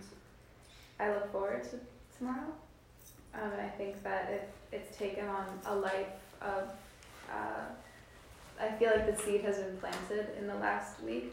I 1.00 1.09
look 1.11 1.32
forward 1.32 1.64
to 1.64 1.80
tomorrow. 2.16 2.52
Um, 3.35 3.50
and 3.52 3.62
I 3.62 3.68
think 3.68 4.02
that 4.02 4.30
it, 4.30 4.50
it's 4.73 4.97
taken 4.97 5.26
on 5.26 5.47
a 5.66 5.75
life 5.75 6.06
of, 6.40 6.71
uh, 7.30 7.64
I 8.61 8.73
feel 8.73 8.90
like 8.90 9.16
the 9.16 9.23
seed 9.23 9.40
has 9.42 9.56
been 9.56 9.76
planted 9.78 10.28
in 10.38 10.47
the 10.47 10.54
last 10.56 11.02
week 11.02 11.32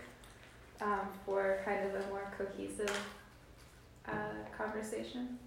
um, 0.82 1.02
for 1.26 1.60
kind 1.66 1.86
of 1.86 1.96
a 1.96 2.08
more 2.08 2.32
cohesive 2.38 2.98
uh, 4.08 4.12
conversation. 4.58 5.38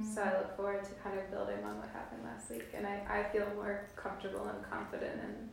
So 0.00 0.22
I 0.22 0.38
look 0.38 0.56
forward 0.56 0.82
to 0.84 0.90
kind 1.04 1.18
of 1.18 1.30
building 1.30 1.62
on 1.64 1.78
what 1.78 1.88
happened 1.90 2.22
last 2.24 2.50
week, 2.50 2.68
and 2.74 2.86
I, 2.86 3.02
I 3.08 3.24
feel 3.24 3.46
more 3.54 3.84
comfortable 3.94 4.46
and 4.48 4.70
confident, 4.70 5.20
and 5.20 5.48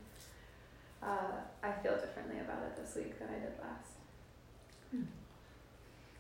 uh, 1.04 1.32
I 1.62 1.72
feel 1.84 1.96
differently 1.96 2.40
about 2.40 2.64
it 2.64 2.78
this 2.78 2.96
week 2.96 3.20
than 3.20 3.28
I 3.28 3.40
did 3.40 3.54
last. 3.60 4.00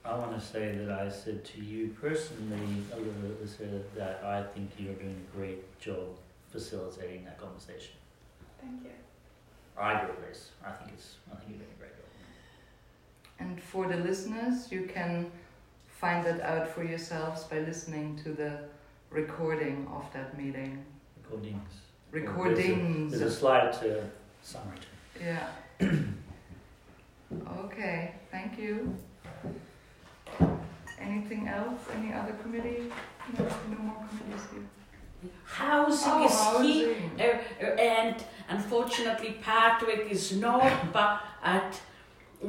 I 0.03 0.15
want 0.17 0.39
to 0.39 0.45
say 0.45 0.75
that 0.77 0.99
I 0.99 1.09
said 1.09 1.45
to 1.45 1.61
you 1.61 1.95
personally, 2.01 2.83
Alyssa, 2.93 3.81
that 3.95 4.21
I 4.23 4.43
think 4.43 4.71
you're 4.77 4.93
doing 4.95 5.25
a 5.33 5.37
great 5.37 5.79
job 5.79 6.07
facilitating 6.51 7.25
that 7.25 7.39
conversation. 7.39 7.93
Thank 8.61 8.83
you. 8.83 8.91
I 9.77 9.93
do 9.93 10.11
at 10.11 10.27
least. 10.27 10.49
I 10.65 10.71
think 10.71 10.91
it's. 10.93 11.15
I 11.31 11.35
think 11.35 11.51
you're 11.51 11.59
doing 11.59 11.71
a 11.75 11.79
great 11.79 11.91
job. 11.95 12.05
And 13.39 13.61
for 13.61 13.87
the 13.87 13.97
listeners, 13.97 14.71
you 14.71 14.89
can 14.93 15.31
find 15.99 16.25
that 16.25 16.39
out 16.41 16.67
for 16.69 16.83
yourselves 16.83 17.43
by 17.43 17.59
listening 17.59 18.17
to 18.23 18.29
the 18.31 18.57
recording 19.09 19.85
of 19.93 20.05
that 20.13 20.37
meeting. 20.37 20.83
Recordings. 21.23 21.73
Recordings. 22.11 23.11
There's 23.19 23.33
a 23.33 23.35
slide 23.35 23.73
to 23.81 24.03
summary. 24.41 24.77
Yeah. 25.21 25.47
okay, 27.65 28.13
thank 28.31 28.57
you. 28.57 28.95
Anything 30.99 31.47
else? 31.49 31.81
Any 31.97 32.13
other 32.13 32.33
committee? 32.41 32.83
No, 33.37 33.43
no 33.69 33.77
more 33.83 34.05
committees 34.09 34.45
here. 34.51 35.29
Housing 35.43 36.13
Oh, 36.13 36.25
is 36.25 36.31
key. 36.61 36.83
housing. 36.85 37.11
Uh, 37.19 37.23
uh, 37.61 37.65
and 37.75 38.23
unfortunately 38.47 39.37
Patrick 39.41 40.07
is 40.09 40.31
not 40.37 40.93
but 40.93 41.21
at 41.43 41.77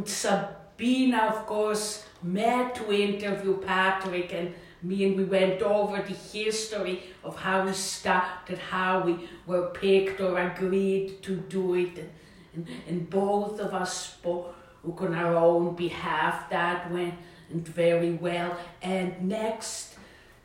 Sabina 0.04 1.19
of 1.35 1.47
course 1.47 2.04
met 2.23 2.75
to 2.77 2.93
interview 2.93 3.59
Patrick 3.59 4.33
and 4.33 4.55
me 4.83 5.05
and 5.05 5.17
we 5.17 5.25
went 5.25 5.61
over 5.62 6.00
the 6.03 6.15
history 6.15 7.03
of 7.23 7.37
how 7.37 7.67
we 7.67 7.73
started, 7.73 8.59
how 8.59 9.00
we 9.00 9.29
were 9.47 9.69
picked 9.69 10.21
or 10.21 10.39
agreed 10.39 11.23
to 11.23 11.37
do 11.37 11.75
it. 11.75 11.99
And, 11.99 12.11
and, 12.55 12.67
and 12.89 13.11
both 13.11 13.61
of 13.61 13.75
us 13.75 14.15
spoke 14.15 14.55
on 15.03 15.15
our 15.15 15.37
own 15.37 15.75
behalf 15.77 16.49
that 16.50 16.91
went 16.91 17.15
very 17.50 18.12
well. 18.12 18.57
And 18.81 19.29
next 19.29 19.97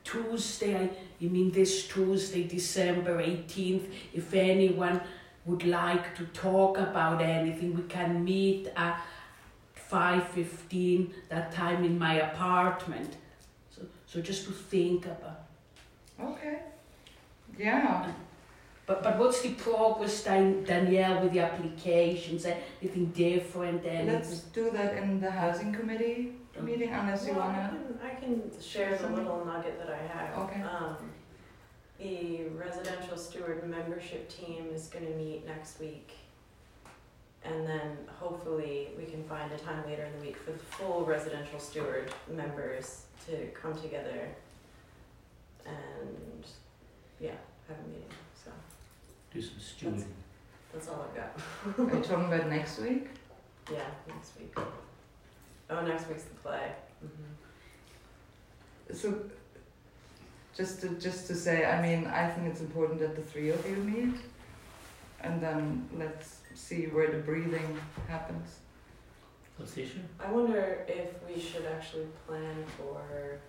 Tuesday 0.04 0.76
I 0.76 0.90
you 1.20 1.30
mean 1.30 1.52
this 1.52 1.88
Tuesday, 1.88 2.44
December 2.44 3.22
18th, 3.24 3.90
if 4.14 4.34
anyone 4.34 5.00
would 5.46 5.64
like 5.64 6.16
to 6.18 6.26
talk 6.28 6.78
about 6.78 7.22
anything, 7.22 7.76
we 7.76 7.84
can 7.84 8.24
meet 8.24 8.68
at 8.76 9.02
5.15, 9.92 11.12
that 11.30 11.52
time 11.52 11.84
in 11.84 11.98
my 11.98 12.16
apartment. 12.16 13.18
So, 13.76 13.82
so 14.08 14.22
just 14.22 14.46
to 14.46 14.52
think 14.52 15.06
about. 15.06 15.42
Okay. 16.22 16.60
Yeah. 17.58 18.12
But, 18.86 19.02
but 19.02 19.18
what's 19.18 19.42
the 19.42 19.50
progress, 19.54 20.24
Dan- 20.24 20.64
Danielle, 20.64 21.22
with 21.24 21.34
the 21.34 21.40
applications? 21.40 22.46
Anything 22.46 23.08
different? 23.08 23.86
Anything? 23.86 24.14
Let's 24.14 24.40
do 24.42 24.70
that 24.72 24.98
in 24.98 25.20
the 25.20 25.32
housing 25.32 25.74
committee 25.74 26.34
meeting 26.62 26.90
unless 26.94 27.26
you 27.28 27.34
Well, 27.34 27.44
I 27.44 27.48
wanna. 27.48 27.70
can, 27.70 28.00
I 28.10 28.16
can 28.16 28.52
share 28.62 28.96
the 28.98 29.10
little 29.10 29.44
nugget 29.46 29.78
that 29.80 29.90
I 29.90 29.98
have. 30.08 30.38
Okay. 30.50 30.62
Um, 30.62 30.96
the 32.00 32.44
residential 32.58 33.18
steward 33.18 33.68
membership 33.70 34.30
team 34.30 34.68
is 34.74 34.88
gonna 34.88 35.10
meet 35.10 35.46
next 35.46 35.80
week. 35.80 36.12
And 37.46 37.68
then 37.68 37.98
hopefully 38.20 38.90
we 38.98 39.06
can 39.06 39.24
find 39.26 39.52
a 39.52 39.58
time 39.58 39.86
later 39.86 40.04
in 40.04 40.14
the 40.20 40.26
week 40.26 40.38
for 40.38 40.52
the 40.52 40.58
full 40.60 41.06
residential 41.06 41.60
steward 41.60 42.12
members 42.28 43.04
to 43.28 43.48
come 43.54 43.80
together 43.80 44.28
and, 45.66 46.44
yeah, 47.20 47.32
have 47.68 47.78
a 47.78 47.88
meeting, 47.88 48.06
so 48.44 48.52
Do 49.34 49.42
some 49.42 49.58
stewarding. 49.60 50.06
that's 50.74 50.88
all 50.88 51.08
I've 51.08 51.16
got. 51.16 51.88
Are 51.94 51.98
you 51.98 52.04
talking 52.04 52.26
about 52.34 52.50
next 52.50 52.80
week? 52.80 53.08
Yeah, 53.72 53.86
next 54.08 54.38
week. 54.40 54.54
Oh, 55.70 55.82
next 55.86 56.08
week's 56.08 56.24
the 56.24 56.36
play. 56.36 56.72
Mm-hmm. 57.04 58.96
So, 58.96 59.20
just 60.56 60.82
to 60.82 60.90
just 60.90 61.26
to 61.28 61.36
say, 61.36 61.66
I 61.66 61.82
mean, 61.82 62.06
I 62.06 62.30
think 62.30 62.48
it's 62.48 62.62
important 62.62 63.00
that 63.00 63.16
the 63.16 63.24
three 63.24 63.50
of 63.50 63.68
you 63.68 63.76
meet, 63.78 64.16
and 65.22 65.42
then 65.42 65.90
let's 65.98 66.38
see 66.56 66.86
where 66.88 67.12
the 67.12 67.20
breathing 67.20 67.78
happens. 68.08 68.60
What's? 69.58 69.78
I 70.20 70.32
wonder 70.32 70.86
if 70.88 71.10
we 71.28 71.40
should 71.40 71.66
actually 71.66 72.08
plan 72.28 72.66
for 72.78 73.40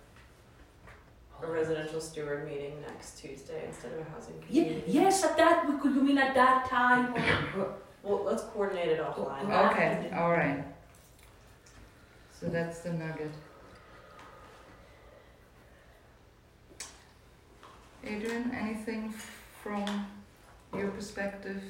a 1.43 1.51
residential 1.51 2.01
steward 2.01 2.47
meeting 2.47 2.73
next 2.81 3.19
Tuesday 3.19 3.65
instead 3.67 3.91
of 3.93 3.99
a 3.99 4.09
housing 4.09 4.39
committee. 4.39 4.75
meeting. 4.75 4.83
yes, 4.87 5.23
at 5.23 5.37
that, 5.37 5.69
we 5.69 5.77
could, 5.79 5.93
you 5.95 6.01
mean 6.01 6.17
at 6.17 6.33
that 6.33 6.67
time? 6.69 7.13
Or, 7.13 7.19
or, 7.61 7.73
Well, 8.03 8.23
let's 8.23 8.43
coordinate 8.43 8.89
it 8.89 8.99
offline. 9.01 9.49
Oh, 9.51 9.69
okay, 9.71 10.09
all 10.15 10.31
right. 10.31 10.63
So 12.39 12.47
that's 12.47 12.79
the 12.79 12.93
nugget. 12.93 13.31
Adrian, 18.05 18.51
anything 18.57 19.13
from 19.61 20.07
your 20.73 20.89
perspective, 20.89 21.61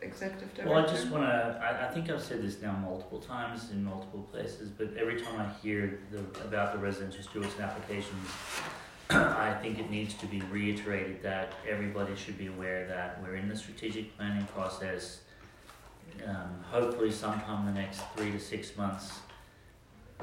executive 0.00 0.52
director? 0.54 0.72
Well, 0.72 0.84
I 0.84 0.86
just 0.86 1.08
want 1.08 1.24
to. 1.24 1.60
I, 1.62 1.88
I 1.88 1.90
think 1.92 2.10
I've 2.10 2.22
said 2.22 2.42
this 2.42 2.60
now 2.60 2.72
multiple 2.72 3.20
times 3.20 3.70
in 3.70 3.84
multiple 3.84 4.26
places, 4.32 4.70
but 4.70 4.96
every 4.96 5.20
time 5.20 5.40
I 5.40 5.48
hear 5.62 6.00
the, 6.10 6.18
about 6.44 6.72
the 6.72 6.78
residential 6.78 7.22
stewards 7.22 7.52
and 7.54 7.64
applications, 7.64 8.28
I 9.10 9.56
think 9.62 9.78
it 9.78 9.90
needs 9.90 10.14
to 10.14 10.26
be 10.26 10.40
reiterated 10.50 11.22
that 11.22 11.52
everybody 11.68 12.14
should 12.16 12.38
be 12.38 12.48
aware 12.48 12.86
that 12.88 13.22
we're 13.22 13.36
in 13.36 13.48
the 13.48 13.56
strategic 13.56 14.16
planning 14.16 14.46
process. 14.54 15.20
Um, 16.26 16.64
hopefully, 16.70 17.10
sometime 17.10 17.68
in 17.68 17.74
the 17.74 17.80
next 17.80 18.00
three 18.16 18.32
to 18.32 18.40
six 18.40 18.76
months, 18.76 19.20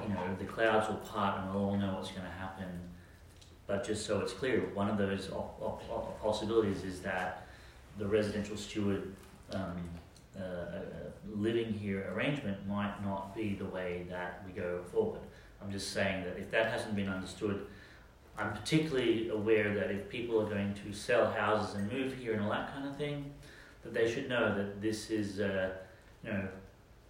you 0.01 0.10
know, 0.10 0.36
the 0.39 0.46
clouds 0.46 0.89
will 0.89 0.98
part 0.98 1.39
and 1.39 1.53
we'll 1.53 1.63
all 1.63 1.77
know 1.77 1.94
what's 1.94 2.10
going 2.12 2.25
to 2.25 2.32
happen. 2.32 2.68
But 3.68 3.86
just 3.86 4.06
so 4.06 4.20
it's 4.20 4.34
clear, 4.34 4.62
one 4.74 4.89
of 4.89 4.98
those 4.98 5.30
op- 5.32 5.62
op- 5.62 5.84
op- 5.89 6.22
possibilities 6.22 6.84
is 6.84 7.00
that 7.01 7.48
the 7.98 8.08
residential 8.08 8.58
steward 8.58 9.13
um, 9.55 9.89
uh, 10.38 10.79
living 11.36 11.74
here 11.74 12.12
arrangement 12.13 12.57
might 12.67 13.03
not 13.03 13.36
be 13.36 13.55
the 13.55 13.65
way 13.65 14.05
that 14.10 14.43
we 14.45 14.51
go 14.51 14.81
forward. 14.91 15.22
I'm 15.62 15.72
just 15.72 15.91
saying 15.91 16.24
that 16.25 16.38
if 16.38 16.51
that 16.51 16.72
hasn't 16.72 16.95
been 16.95 17.10
understood, 17.10 17.65
I'm 18.38 18.51
particularly 18.53 19.29
aware 19.29 19.74
that 19.75 19.91
if 19.91 20.10
people 20.10 20.41
are 20.41 20.50
going 20.50 20.74
to 20.86 20.93
sell 20.93 21.31
houses 21.31 21.75
and 21.75 21.91
move 21.91 22.15
here 22.15 22.33
and 22.33 22.41
all 22.43 22.50
that 22.50 22.74
kind 22.74 22.88
of 22.88 22.95
thing, 22.98 23.31
that 23.83 23.93
they 23.93 24.12
should 24.12 24.27
know 24.27 24.55
that 24.55 24.81
this 24.81 25.10
is, 25.10 25.39
uh, 25.39 25.69
you 26.24 26.31
know, 26.31 26.48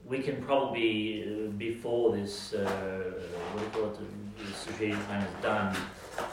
we 0.06 0.20
can 0.20 0.44
probably 0.44 1.24
uh, 1.24 1.52
before 1.52 2.16
this, 2.16 2.54
uh, 2.54 3.12
what 3.54 3.60
do 3.60 3.66
you 3.66 3.86
call 3.86 3.94
it, 3.94 4.46
the 4.46 4.54
strategic 4.54 5.00
plan 5.06 5.24
is 5.24 5.42
done, 5.42 5.76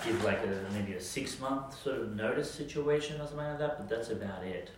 give 0.05 0.23
like 0.25 0.41
a 0.41 0.73
maybe 0.73 0.95
a 0.95 1.01
six 1.01 1.39
month 1.39 1.81
sort 1.81 1.99
of 1.99 2.17
notice 2.17 2.51
situation 2.51 3.21
or 3.21 3.27
something 3.27 3.47
like 3.47 3.59
that, 3.61 3.79
but 3.79 3.89
that's 3.89 4.11
about 4.11 4.43
it 4.43 4.71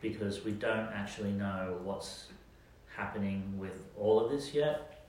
because 0.00 0.44
we 0.44 0.52
don't 0.52 0.88
actually 0.94 1.32
know 1.32 1.78
what's 1.82 2.26
happening 2.94 3.42
with 3.58 3.84
all 3.96 4.20
of 4.20 4.30
this 4.30 4.54
yet. 4.54 5.04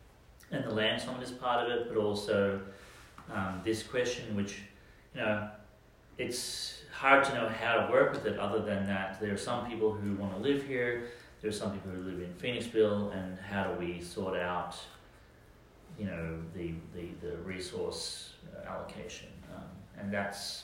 And 0.52 0.64
the 0.64 0.72
land 0.72 1.02
summit 1.02 1.24
is 1.24 1.32
part 1.32 1.66
of 1.66 1.72
it, 1.72 1.88
but 1.88 1.98
also 1.98 2.62
um, 3.32 3.62
this 3.64 3.84
question, 3.84 4.36
which, 4.36 4.62
you 5.14 5.22
know, 5.22 5.50
it's 6.18 6.82
hard 6.92 7.24
to 7.24 7.34
know 7.34 7.48
how 7.48 7.86
to 7.86 7.92
work 7.92 8.12
with 8.12 8.26
it 8.26 8.38
other 8.40 8.60
than 8.60 8.86
that 8.88 9.22
there 9.22 9.34
are 9.34 9.38
some 9.38 9.68
people 9.70 9.94
who 9.94 10.16
want 10.16 10.36
to 10.36 10.40
live 10.42 10.66
here, 10.68 11.10
there 11.42 11.50
are 11.50 11.54
some 11.54 11.72
people 11.72 11.92
who 11.92 12.02
live 12.02 12.20
in 12.20 12.34
Phoenixville, 12.34 13.16
and 13.16 13.38
how 13.40 13.64
do 13.64 13.80
we 13.80 14.02
sort 14.02 14.38
out, 14.38 14.76
you 15.98 16.06
know, 16.06 16.38
the, 16.56 16.74
the, 16.94 17.08
the 17.26 17.38
resource 17.38 18.34
uh, 18.54 18.70
allocation? 18.70 19.30
Um, 19.56 19.64
and 19.98 20.12
that's 20.12 20.64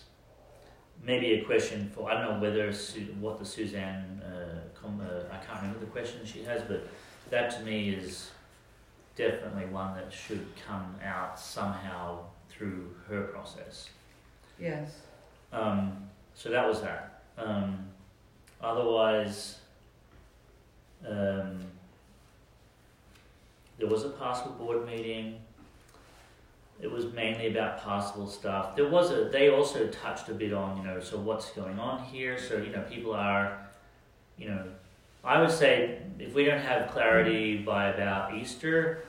maybe 1.03 1.33
a 1.33 1.43
question 1.45 1.91
for, 1.93 2.09
I 2.09 2.13
don't 2.21 2.35
know 2.35 2.39
whether, 2.39 2.71
Su- 2.73 3.15
what 3.19 3.39
the 3.39 3.45
Suzanne, 3.45 4.21
uh, 4.25 4.59
com- 4.79 5.01
uh, 5.01 5.33
I 5.33 5.37
can't 5.45 5.61
remember 5.61 5.79
the 5.79 5.85
question 5.91 6.21
she 6.25 6.43
has, 6.43 6.61
but 6.63 6.87
that 7.29 7.51
to 7.51 7.59
me 7.61 7.89
is 7.89 8.31
definitely 9.15 9.65
one 9.67 9.95
that 9.95 10.11
should 10.11 10.45
come 10.67 10.95
out 11.03 11.39
somehow 11.39 12.19
through 12.49 12.95
her 13.07 13.23
process. 13.23 13.89
Yes. 14.59 14.99
Um, 15.53 16.09
so 16.33 16.49
that 16.49 16.67
was 16.67 16.81
that. 16.81 17.23
Um, 17.37 17.85
otherwise, 18.61 19.59
um, 21.07 21.59
there 23.77 23.87
was 23.87 24.05
a 24.05 24.09
possible 24.09 24.53
board 24.55 24.85
meeting. 24.87 25.39
It 26.81 26.91
was 26.91 27.05
mainly 27.13 27.47
about 27.47 27.81
possible 27.81 28.27
stuff. 28.27 28.75
There 28.75 28.89
was 28.89 29.11
a. 29.11 29.29
They 29.29 29.49
also 29.49 29.87
touched 29.87 30.27
a 30.29 30.33
bit 30.33 30.53
on 30.53 30.77
you 30.77 30.83
know 30.83 30.99
so 30.99 31.17
what's 31.17 31.49
going 31.51 31.79
on 31.79 32.03
here. 32.03 32.37
So 32.37 32.57
you 32.57 32.71
know 32.71 32.81
people 32.89 33.13
are, 33.13 33.57
you 34.37 34.49
know, 34.49 34.63
I 35.23 35.39
would 35.39 35.51
say 35.51 35.99
if 36.19 36.33
we 36.33 36.43
don't 36.43 36.61
have 36.61 36.91
clarity 36.91 37.57
by 37.57 37.89
about 37.89 38.35
Easter, 38.35 39.05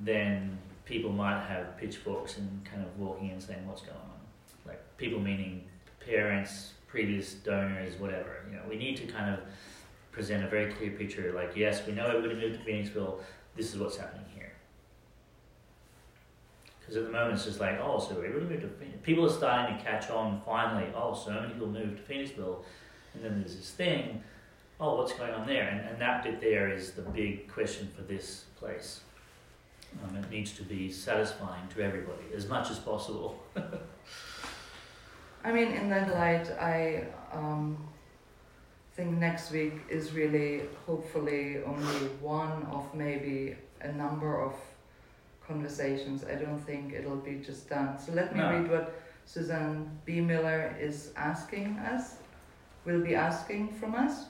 then 0.00 0.58
people 0.84 1.10
might 1.10 1.42
have 1.46 1.76
pitchforks 1.78 2.36
and 2.36 2.64
kind 2.64 2.82
of 2.82 2.98
walking 2.98 3.30
in 3.30 3.40
saying 3.40 3.66
what's 3.66 3.82
going 3.82 3.96
on. 3.96 4.20
Like 4.66 4.80
people 4.98 5.18
meaning 5.18 5.64
parents, 6.04 6.72
previous 6.86 7.34
donors, 7.34 7.98
whatever. 7.98 8.44
You 8.50 8.56
know, 8.56 8.62
we 8.68 8.76
need 8.76 8.96
to 8.98 9.06
kind 9.06 9.34
of 9.34 9.40
present 10.12 10.44
a 10.44 10.48
very 10.48 10.72
clear 10.72 10.92
picture. 10.92 11.32
Like, 11.32 11.56
yes, 11.56 11.86
we 11.86 11.92
know 11.92 12.06
everybody 12.06 12.40
moved 12.40 12.64
to 12.64 12.70
Phoenixville. 12.70 13.20
This 13.56 13.74
is 13.74 13.80
what's 13.80 13.96
happening. 13.96 14.25
Because 16.86 16.98
at 16.98 17.04
the 17.04 17.10
moment 17.10 17.34
it's 17.34 17.44
just 17.44 17.58
like, 17.58 17.80
oh, 17.82 17.98
so 17.98 18.16
everybody 18.16 18.46
moved 18.46 18.62
to 18.62 18.68
Phoenix. 18.68 18.98
People 19.02 19.26
are 19.26 19.30
starting 19.30 19.76
to 19.76 19.82
catch 19.82 20.08
on 20.08 20.40
finally. 20.46 20.86
Oh, 20.94 21.14
so 21.14 21.32
many 21.32 21.48
people 21.48 21.66
moved 21.66 21.96
to 21.96 22.12
Phoenixville, 22.12 22.62
and 23.14 23.24
then 23.24 23.40
there's 23.40 23.56
this 23.56 23.70
thing. 23.70 24.22
Oh, 24.78 24.96
what's 24.96 25.12
going 25.14 25.32
on 25.32 25.46
there? 25.46 25.68
And, 25.68 25.88
and 25.88 26.00
that 26.00 26.22
bit 26.22 26.40
there 26.40 26.70
is 26.70 26.92
the 26.92 27.02
big 27.02 27.48
question 27.48 27.88
for 27.96 28.02
this 28.02 28.44
place. 28.56 29.00
Um, 30.04 30.16
it 30.16 30.30
needs 30.30 30.52
to 30.52 30.62
be 30.62 30.92
satisfying 30.92 31.66
to 31.74 31.82
everybody 31.82 32.24
as 32.34 32.46
much 32.46 32.70
as 32.70 32.78
possible. 32.78 33.42
I 35.44 35.52
mean, 35.52 35.72
in 35.72 35.88
that 35.90 36.12
light, 36.12 36.50
I 36.60 37.06
um, 37.32 37.88
think 38.94 39.18
next 39.18 39.50
week 39.50 39.74
is 39.88 40.12
really 40.12 40.62
hopefully 40.86 41.62
only 41.64 42.08
one 42.20 42.66
of 42.70 42.94
maybe 42.94 43.56
a 43.80 43.92
number 43.92 44.40
of 44.40 44.54
conversations. 45.46 46.24
I 46.24 46.34
don't 46.34 46.58
think 46.60 46.92
it'll 46.92 47.16
be 47.30 47.36
just 47.36 47.68
done. 47.68 47.98
So 47.98 48.12
let 48.12 48.34
me 48.34 48.40
No. 48.40 48.50
read 48.52 48.70
what 48.70 48.94
Suzanne 49.24 49.90
B. 50.04 50.20
Miller 50.20 50.74
is 50.80 51.12
asking 51.16 51.78
us, 51.78 52.16
will 52.84 53.00
be 53.00 53.14
asking 53.14 53.68
from 53.74 53.94
us. 53.94 54.26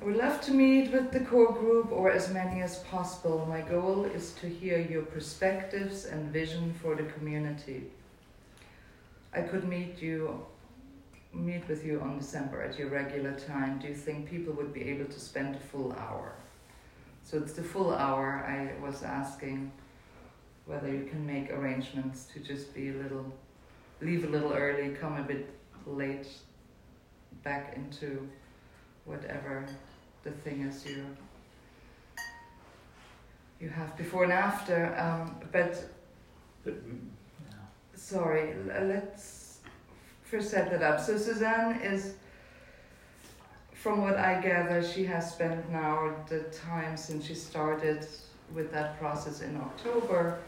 I 0.00 0.04
would 0.04 0.16
love 0.16 0.40
to 0.42 0.52
meet 0.52 0.92
with 0.92 1.10
the 1.12 1.20
core 1.20 1.52
group 1.52 1.92
or 1.92 2.10
as 2.10 2.32
many 2.32 2.62
as 2.62 2.78
possible. 2.84 3.44
My 3.46 3.60
goal 3.60 4.04
is 4.06 4.32
to 4.40 4.48
hear 4.48 4.78
your 4.78 5.02
perspectives 5.02 6.06
and 6.06 6.32
vision 6.32 6.72
for 6.80 6.94
the 6.94 7.04
community. 7.04 7.90
I 9.34 9.42
could 9.42 9.64
meet 9.68 10.00
you 10.00 10.46
meet 11.32 11.68
with 11.68 11.84
you 11.84 12.00
on 12.00 12.18
December 12.18 12.60
at 12.60 12.76
your 12.78 12.88
regular 12.88 13.32
time. 13.38 13.78
Do 13.78 13.86
you 13.86 13.94
think 13.94 14.28
people 14.28 14.52
would 14.54 14.72
be 14.72 14.82
able 14.90 15.04
to 15.04 15.20
spend 15.20 15.54
a 15.54 15.60
full 15.60 15.92
hour? 15.92 16.32
So 17.30 17.38
it's 17.38 17.52
the 17.52 17.62
full 17.62 17.94
hour 17.94 18.44
I 18.44 18.84
was 18.84 19.04
asking 19.04 19.70
whether 20.66 20.88
you 20.88 21.04
can 21.04 21.24
make 21.24 21.52
arrangements 21.52 22.24
to 22.34 22.40
just 22.40 22.74
be 22.74 22.88
a 22.88 22.94
little 22.94 23.32
leave 24.00 24.24
a 24.24 24.26
little 24.26 24.52
early, 24.52 24.96
come 24.96 25.16
a 25.16 25.22
bit 25.22 25.48
late 25.86 26.26
back 27.44 27.76
into 27.76 28.28
whatever 29.04 29.64
the 30.24 30.32
thing 30.32 30.62
is 30.62 30.84
you 30.84 31.06
you 33.60 33.68
have 33.68 33.96
before 33.96 34.24
and 34.24 34.32
after. 34.32 34.92
Um, 34.98 35.36
but 35.52 35.88
But 36.64 36.74
sorry, 37.94 38.54
let's 38.66 39.60
first 40.24 40.50
set 40.50 40.68
that 40.72 40.82
up. 40.82 40.98
So 40.98 41.16
Suzanne 41.16 41.80
is, 41.80 42.14
from 43.80 44.02
what 44.02 44.16
I 44.16 44.38
gather, 44.42 44.86
she 44.86 45.04
has 45.06 45.32
spent 45.32 45.70
now 45.70 46.14
the 46.28 46.40
time 46.70 46.98
since 46.98 47.24
she 47.26 47.34
started 47.34 48.06
with 48.54 48.70
that 48.72 48.98
process 48.98 49.40
in 49.40 49.56
October, 49.56 50.38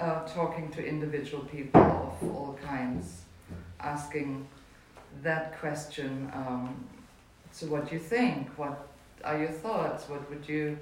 uh, 0.00 0.26
talking 0.26 0.68
to 0.72 0.84
individual 0.84 1.44
people 1.44 1.80
of 1.80 2.36
all 2.36 2.58
kinds, 2.64 3.22
asking 3.78 4.48
that 5.22 5.60
question. 5.60 6.28
Um, 6.34 6.84
so, 7.52 7.66
what 7.66 7.88
do 7.88 7.94
you 7.94 8.00
think? 8.00 8.48
What 8.58 8.88
are 9.22 9.38
your 9.38 9.52
thoughts? 9.52 10.08
What 10.08 10.28
would 10.28 10.48
you 10.48 10.76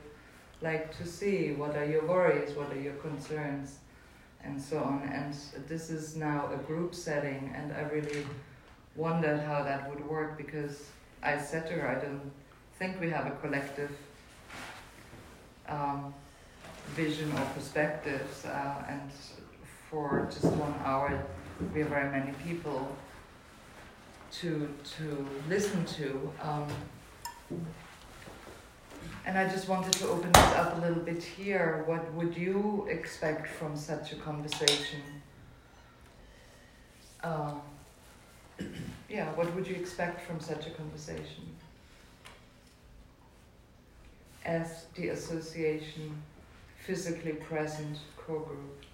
like 0.63 0.97
to 0.97 1.07
see? 1.07 1.53
What 1.53 1.77
are 1.77 1.85
your 1.85 2.07
worries? 2.07 2.57
What 2.57 2.73
are 2.73 2.81
your 2.81 2.95
concerns? 2.95 3.77
and 4.43 4.59
so 4.59 4.79
on. 4.79 5.03
And 5.13 5.35
this 5.69 5.91
is 5.91 6.17
now 6.17 6.49
a 6.51 6.57
group 6.57 6.95
setting, 6.95 7.53
and 7.55 7.75
I 7.75 7.83
really 7.83 8.27
wondered 8.97 9.41
how 9.41 9.63
that 9.65 9.91
would 9.91 10.09
work 10.09 10.39
because 10.39 10.89
I 11.23 11.39
said 11.39 11.67
to 11.69 11.75
her, 11.75 11.89
I 11.89 12.01
don't 12.05 12.31
think 12.79 13.01
we 13.01 13.11
have 13.11 13.27
a 13.27 13.33
collective 13.43 13.91
um, 15.69 16.15
vision 16.97 17.31
or 17.33 17.45
perspectives, 17.55 18.45
uh, 18.45 18.85
and 18.89 19.01
for 19.91 20.29
just 20.31 20.47
one 20.55 20.75
hour, 20.85 21.23
we 21.75 21.81
have 21.81 21.89
very 21.89 22.11
many 22.11 22.33
people 22.45 22.97
to 24.33 24.69
to 24.97 25.27
listen 25.49 25.85
to. 25.85 26.33
Um, 26.43 26.67
and 29.27 29.37
I 29.37 29.49
just 29.49 29.69
wanted 29.69 29.93
to 29.95 30.09
open 30.09 30.33
this 30.33 30.53
up 30.55 30.77
a 30.79 30.81
little 30.81 31.03
bit 31.03 31.23
here. 31.23 31.85
What 31.87 32.13
would 32.15 32.37
you 32.37 32.87
expect 32.89 33.49
from 33.49 33.77
such 33.77 34.13
a 34.13 34.17
conversation? 34.17 35.03
Um, 37.23 37.61
yeah, 39.09 39.33
what 39.35 39.55
would 39.55 39.67
you 39.67 39.75
expect 39.75 40.27
from 40.27 40.41
such 40.41 40.67
a 40.67 40.71
conversation? 40.71 41.57
As 44.45 44.87
the 44.95 45.09
association 45.09 46.23
physically 46.87 47.33
present 47.33 47.99
core 48.17 48.41
group. 48.41 48.85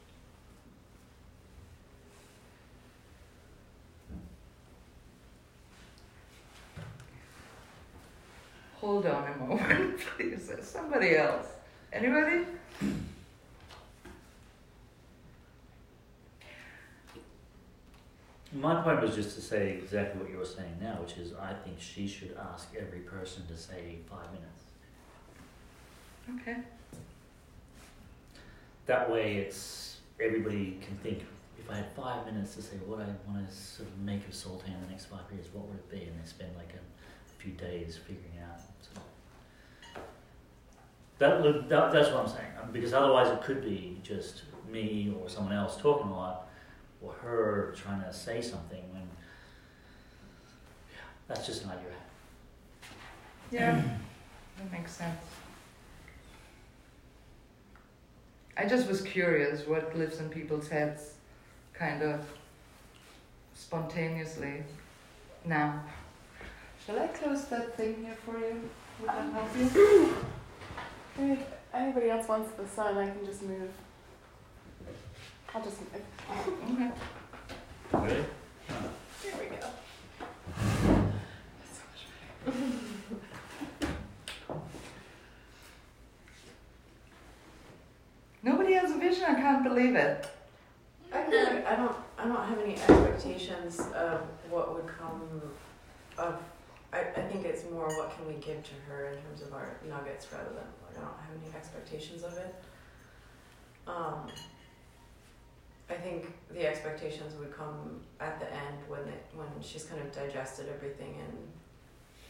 Hold 8.75 9.07
on 9.07 9.33
a 9.33 9.37
moment, 9.39 9.99
please. 10.17 10.51
Somebody 10.63 11.17
else. 11.17 11.47
Anybody? 11.93 12.45
My 18.61 18.81
point 18.83 19.03
was 19.03 19.15
just 19.15 19.35
to 19.37 19.43
say 19.43 19.73
exactly 19.73 20.21
what 20.21 20.31
you 20.31 20.39
were 20.39 20.45
saying 20.45 20.77
now, 20.81 20.99
which 21.01 21.17
is 21.19 21.35
I 21.35 21.53
think 21.65 21.77
she 21.79 22.07
should 22.07 22.37
ask 22.53 22.69
every 22.79 23.01
person 23.01 23.47
to 23.49 23.57
say 23.57 23.99
five 24.09 24.29
minutes. 24.33 24.65
Okay. 26.41 26.61
That 28.87 29.11
way, 29.11 29.37
it's 29.37 29.99
everybody 30.21 30.79
can 30.85 30.97
think. 30.99 31.25
If 31.59 31.71
I 31.71 31.77
had 31.77 31.93
five 31.97 32.25
minutes 32.27 32.55
to 32.55 32.63
say 32.63 32.77
what 32.87 33.01
I 33.01 33.07
want 33.27 33.49
to 33.49 33.55
sort 33.55 33.89
of 33.89 33.99
make 33.99 34.25
of 34.27 34.33
Soltane 34.33 34.69
in 34.69 34.81
the 34.87 34.91
next 34.91 35.07
five 35.07 35.21
years, 35.33 35.47
what 35.53 35.67
would 35.67 35.77
it 35.77 35.91
be? 35.91 36.09
And 36.09 36.21
they 36.21 36.27
spend 36.27 36.51
like 36.57 36.71
a, 36.73 36.79
a 36.79 37.43
few 37.43 37.53
days 37.53 37.99
figuring 37.99 38.39
out. 38.49 38.61
So 38.81 39.01
that, 41.19 41.69
that 41.69 41.93
that's 41.93 42.11
what 42.11 42.21
I'm 42.21 42.29
saying. 42.29 42.53
Because 42.73 42.93
otherwise, 42.93 43.29
it 43.29 43.43
could 43.43 43.65
be 43.65 43.99
just 44.03 44.43
me 44.71 45.15
or 45.21 45.29
someone 45.29 45.55
else 45.55 45.77
talking 45.77 46.11
a 46.11 46.17
lot, 46.17 46.46
or 47.07 47.13
her 47.23 47.75
trying 47.77 48.03
to 48.03 48.13
say 48.13 48.41
something. 48.41 48.83
When 48.93 49.03
yeah, 50.91 50.99
that's 51.29 51.47
just 51.47 51.65
an 51.65 51.71
idea. 51.71 51.83
Yeah, 53.51 53.83
that 54.59 54.73
makes 54.73 54.93
sense. 54.93 55.19
I 58.57 58.65
just 58.65 58.89
was 58.89 59.03
curious 59.03 59.67
what 59.67 59.97
lives 59.97 60.19
in 60.19 60.31
people's 60.31 60.69
heads 60.69 61.15
kind 61.75 62.03
of 62.03 62.21
spontaneously 63.55 64.63
now. 65.45 65.83
Shall 66.87 66.99
I 66.99 67.09
close 67.09 67.45
that 67.47 67.77
thing 67.77 67.97
here 68.03 68.17
for 68.25 68.39
you? 68.39 68.61
Would 69.01 69.11
that 69.11 69.33
help 69.33 69.57
you? 69.57 70.15
If 71.19 71.39
anybody 71.73 72.11
else 72.11 72.29
wants 72.29 72.53
the 72.53 72.69
sun, 72.69 72.99
I 72.99 73.09
can 73.09 73.25
just 73.25 73.43
move. 73.43 73.71
I'll 75.57 75.63
just. 75.65 75.79
Okay. 77.95 78.21
We 79.25 79.47
go. 79.47 79.63
Nobody 88.43 88.75
has 88.75 88.91
a 88.91 88.99
vision. 88.99 89.25
I 89.27 89.35
can't 89.35 89.65
believe 89.65 89.95
it. 89.95 90.29
I 91.11 91.23
don't. 91.31 91.67
I 91.67 91.77
don't. 91.77 91.97
I 92.19 92.25
don't 92.27 92.37
have 92.37 92.59
any 92.59 92.75
expectations 92.75 93.81
of 93.95 94.21
what 94.51 94.75
would 94.75 94.87
come 94.87 95.23
of 96.19 96.39
I, 96.93 97.01
I 97.01 97.23
think 97.23 97.47
it's 97.47 97.65
more 97.71 97.89
what 97.89 98.15
can 98.15 98.27
we 98.27 98.35
give 98.35 98.63
to 98.63 98.75
her 98.89 99.07
in 99.07 99.23
terms 99.23 99.41
of 99.41 99.55
our 99.55 99.79
nuggets 99.89 100.27
rather 100.31 100.51
than 100.51 100.67
I 100.91 100.93
don't 100.93 101.05
have 101.05 101.43
any 101.43 101.55
expectations 101.57 102.25
of 102.25 102.37
it. 102.37 102.55
Um, 103.87 104.29
I 105.89 105.95
think 105.95 106.33
the 106.51 106.67
expectations 106.67 107.35
would 107.39 107.57
come 107.57 108.01
at 108.21 108.41
the 108.41 108.47
end 108.53 108.79
when 108.89 109.01
it 109.01 109.25
when 109.35 109.49
she's 109.61 109.85
kind 109.85 110.01
of 110.01 110.13
digested 110.13 110.69
everything 110.69 111.15
and 111.21 111.37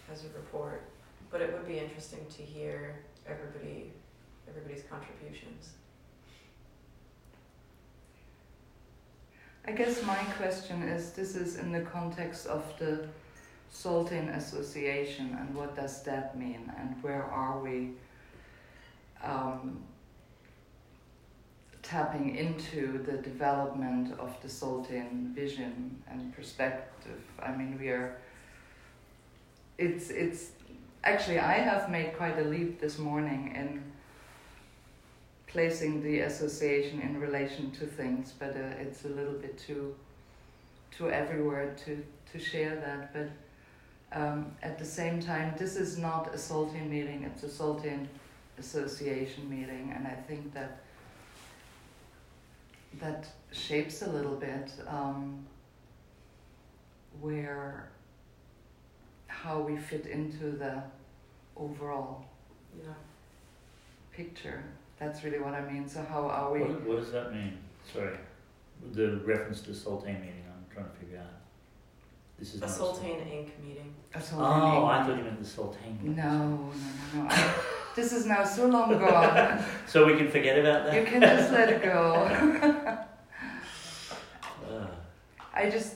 has 0.08 0.24
a 0.24 0.28
report. 0.36 0.82
But 1.30 1.40
it 1.40 1.52
would 1.52 1.66
be 1.66 1.78
interesting 1.78 2.26
to 2.36 2.42
hear 2.42 2.96
everybody 3.26 3.90
everybody's 4.48 4.84
contributions. 4.84 5.70
I 9.66 9.72
guess 9.72 10.02
my 10.04 10.22
question 10.38 10.82
is 10.82 11.10
this 11.10 11.34
is 11.34 11.56
in 11.56 11.72
the 11.72 11.80
context 11.80 12.46
of 12.46 12.62
the 12.78 13.08
Soltane 13.72 14.36
Association 14.36 15.36
and 15.40 15.54
what 15.54 15.74
does 15.74 16.02
that 16.04 16.38
mean 16.38 16.72
and 16.78 16.94
where 17.02 17.24
are 17.24 17.58
we 17.58 17.90
um, 19.24 19.82
tapping 21.86 22.34
into 22.34 22.98
the 23.04 23.16
development 23.18 24.12
of 24.18 24.36
the 24.42 24.48
Soltane 24.48 25.32
vision 25.32 26.02
and 26.10 26.34
perspective. 26.34 27.22
I 27.40 27.54
mean 27.54 27.78
we 27.78 27.88
are 27.90 28.16
it's 29.78 30.10
it's 30.10 30.50
actually 31.04 31.38
I 31.38 31.54
have 31.54 31.88
made 31.88 32.16
quite 32.16 32.38
a 32.38 32.44
leap 32.44 32.80
this 32.80 32.98
morning 32.98 33.54
in 33.54 33.82
placing 35.46 36.02
the 36.02 36.20
association 36.20 37.00
in 37.00 37.20
relation 37.20 37.70
to 37.72 37.86
things, 37.86 38.34
but 38.36 38.50
uh, 38.50 38.82
it's 38.84 39.04
a 39.04 39.08
little 39.08 39.34
bit 39.34 39.56
too 39.56 39.94
too 40.90 41.10
everywhere 41.10 41.76
to 41.84 42.04
to 42.32 42.38
share 42.38 42.74
that. 42.76 43.12
But 43.14 43.30
um, 44.20 44.52
at 44.62 44.76
the 44.76 44.84
same 44.84 45.20
time, 45.20 45.54
this 45.56 45.76
is 45.76 45.98
not 45.98 46.34
a 46.34 46.38
Soltane 46.38 46.90
meeting; 46.90 47.22
it's 47.22 47.44
a 47.44 47.48
Soltane 47.62 48.08
association 48.58 49.48
meeting, 49.48 49.92
and 49.94 50.06
I 50.06 50.16
think 50.26 50.52
that 50.54 50.80
that 53.00 53.26
shapes 53.52 54.02
a 54.02 54.08
little 54.10 54.36
bit 54.36 54.70
um, 54.88 55.44
where 57.20 57.88
how 59.26 59.60
we 59.60 59.76
fit 59.76 60.06
into 60.06 60.50
the 60.52 60.82
overall 61.56 62.24
Yeah. 62.76 62.92
picture. 64.12 64.62
That's 64.98 65.24
really 65.24 65.38
what 65.38 65.54
I 65.54 65.60
mean. 65.70 65.88
So 65.88 66.02
how 66.02 66.26
are 66.28 66.52
we? 66.52 66.60
What, 66.60 66.82
what 66.86 66.96
does 67.00 67.12
that 67.12 67.32
mean? 67.34 67.58
Sorry, 67.92 68.16
the 68.92 69.18
reference 69.24 69.60
to 69.62 69.70
the 69.72 69.76
Soltane 69.76 70.20
meeting. 70.20 70.44
I'm 70.48 70.64
trying 70.74 70.88
to 70.90 70.96
figure 70.96 71.18
out. 71.18 71.40
This 72.38 72.54
is 72.54 72.62
A 72.62 72.66
not 72.66 72.74
Soltane 72.74 73.20
Inc. 73.26 73.50
meeting. 73.64 73.94
a 74.14 74.18
Oh, 74.18 74.20
Soltane 74.20 74.88
I 74.88 75.06
thought 75.06 75.16
you 75.16 75.24
meant 75.24 75.42
the 75.42 75.48
Soltane. 75.48 76.02
No, 76.02 76.22
no, 76.22 76.72
no, 77.14 77.22
no. 77.22 77.28
I, 77.28 77.54
this 77.94 78.12
is 78.12 78.26
now 78.26 78.44
so 78.44 78.66
long 78.66 78.98
gone. 78.98 79.64
So 79.86 80.04
we 80.06 80.16
can 80.16 80.28
forget 80.30 80.58
about 80.58 80.84
that. 80.86 80.94
You 80.94 81.06
can 81.06 81.20
just 81.22 81.52
let 81.52 81.70
it 81.70 81.82
go. 81.82 82.14
Uh, 84.68 84.86
I 85.54 85.70
just, 85.70 85.94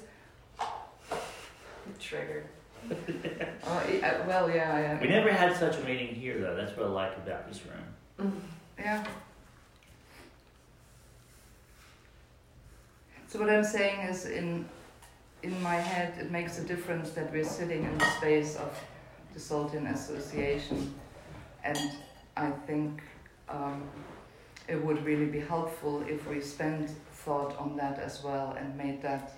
Triggered. 1.98 2.46
oh, 2.90 3.83
yeah, 3.92 4.26
well, 4.26 4.48
yeah, 4.48 4.79
yeah. 4.81 5.00
we 5.00 5.09
never 5.09 5.31
had 5.31 5.55
such 5.55 5.76
a 5.76 5.81
meeting 5.85 6.14
here, 6.14 6.40
though. 6.40 6.57
That's 6.57 6.74
what 6.76 6.87
I 6.87 6.88
like 6.88 7.16
about 7.18 7.46
this 7.46 7.61
room. 7.66 8.42
Yeah. 8.79 9.05
So 13.29 13.38
what 13.38 13.50
I'm 13.50 13.62
saying 13.62 14.00
is, 14.09 14.24
in 14.26 14.64
in 15.42 15.61
my 15.62 15.76
head, 15.76 16.14
it 16.18 16.31
makes 16.31 16.59
a 16.59 16.62
difference 16.64 17.11
that 17.11 17.33
we're 17.33 17.44
sitting 17.44 17.85
in 17.85 17.98
the 17.98 18.05
space 18.18 18.57
of 18.57 18.79
the 19.33 19.40
Soltane 19.40 19.92
Association, 19.92 20.94
and 21.64 21.79
I 22.37 22.50
think 22.66 23.03
um, 23.48 23.83
it 24.68 24.83
would 24.85 25.05
really 25.05 25.26
be 25.26 25.40
helpful 25.40 26.03
if 26.09 26.29
we 26.29 26.40
spent 26.40 26.90
thought 27.12 27.57
on 27.59 27.76
that 27.76 27.98
as 27.98 28.22
well 28.24 28.57
and 28.59 28.76
made 28.76 29.03
that 29.03 29.33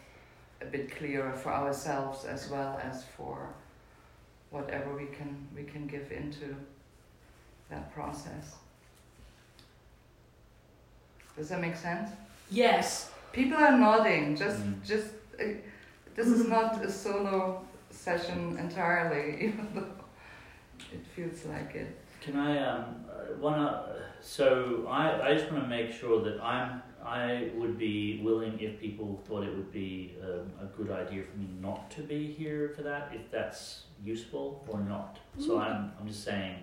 a 0.60 0.64
bit 0.64 0.94
clearer 0.96 1.32
for 1.32 1.50
ourselves 1.52 2.24
as 2.24 2.48
well 2.48 2.80
as 2.82 3.04
for 3.16 3.48
whatever 4.50 4.94
we 4.96 5.06
can 5.06 5.48
we 5.56 5.64
can 5.64 5.86
give 5.88 6.12
into 6.12 6.54
that 7.70 7.92
process. 7.92 8.54
Does 11.36 11.48
that 11.48 11.60
make 11.60 11.76
sense? 11.76 12.10
Yes. 12.50 13.10
People 13.32 13.56
are 13.58 13.76
nodding. 13.76 14.36
Just, 14.36 14.58
Mm. 14.60 14.84
just. 14.86 15.06
Uh, 15.40 15.44
this 16.14 16.27
is 16.27 16.46
not 16.48 16.85
a 16.85 16.90
solo 16.90 17.64
session 17.90 18.59
entirely, 18.59 19.37
even 19.46 19.68
though 19.75 20.05
it 20.92 21.07
feels 21.14 21.44
like 21.46 21.75
it. 21.75 21.98
Can 22.20 22.37
I 22.37 22.59
um 22.62 23.05
uh, 23.11 23.37
wanna? 23.40 23.96
So 24.20 24.87
I 24.88 25.29
I 25.29 25.35
just 25.35 25.51
want 25.51 25.64
to 25.64 25.68
make 25.68 25.92
sure 25.92 26.22
that 26.22 26.40
I'm 26.42 26.83
I 27.05 27.51
would 27.57 27.79
be 27.79 28.20
willing 28.22 28.61
if 28.61 28.79
people 28.79 29.20
thought 29.27 29.42
it 29.42 29.55
would 29.57 29.72
be 29.72 30.14
um, 30.22 30.53
a 30.61 30.66
good 30.77 30.90
idea 30.90 31.25
for 31.25 31.37
me 31.37 31.48
not 31.61 31.90
to 31.92 32.03
be 32.03 32.33
here 32.33 32.72
for 32.77 32.83
that 32.83 33.11
if 33.12 33.29
that's 33.31 33.85
useful 34.05 34.64
or 34.68 34.79
not. 34.81 35.18
So 35.38 35.59
I'm 35.59 35.92
I'm 35.98 36.07
just 36.07 36.25
saying. 36.25 36.57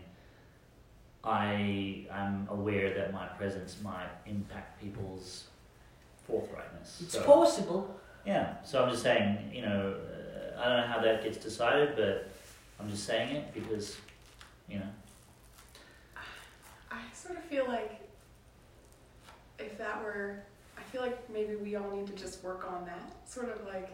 I 1.22 2.06
am 2.10 2.48
aware 2.50 2.94
that 2.94 3.12
my 3.12 3.26
presence 3.26 3.76
might 3.84 4.08
impact 4.26 4.82
people's 4.82 5.48
forthrightness. 6.26 7.02
It's 7.02 7.14
so, 7.14 7.24
possible. 7.24 8.00
Yeah, 8.30 8.54
so 8.64 8.84
I'm 8.84 8.92
just 8.92 9.02
saying, 9.02 9.50
you 9.52 9.64
know, 9.64 9.96
uh, 9.96 10.62
I 10.62 10.70
don't 10.70 10.82
know 10.82 10.86
how 10.86 11.02
that 11.02 11.24
gets 11.24 11.40
decided, 11.40 11.96
but 11.96 12.30
I'm 12.80 12.88
just 12.88 13.06
saying 13.06 13.36
it 13.36 13.52
because, 13.56 13.98
you 14.70 14.78
know, 14.78 14.86
I 16.92 17.02
sort 17.12 17.40
of 17.40 17.44
feel 17.46 17.66
like 17.68 18.00
if 19.58 19.80
that 19.80 20.04
were, 20.04 20.44
I 20.78 20.84
feel 20.92 21.02
like 21.02 21.28
maybe 21.32 21.56
we 21.56 21.76
all 21.76 21.90
need 21.90 22.06
to 22.06 22.14
just 22.14 22.44
work 22.44 22.72
on 22.72 22.86
that. 22.86 23.28
Sort 23.28 23.50
of 23.50 23.66
like, 23.66 23.90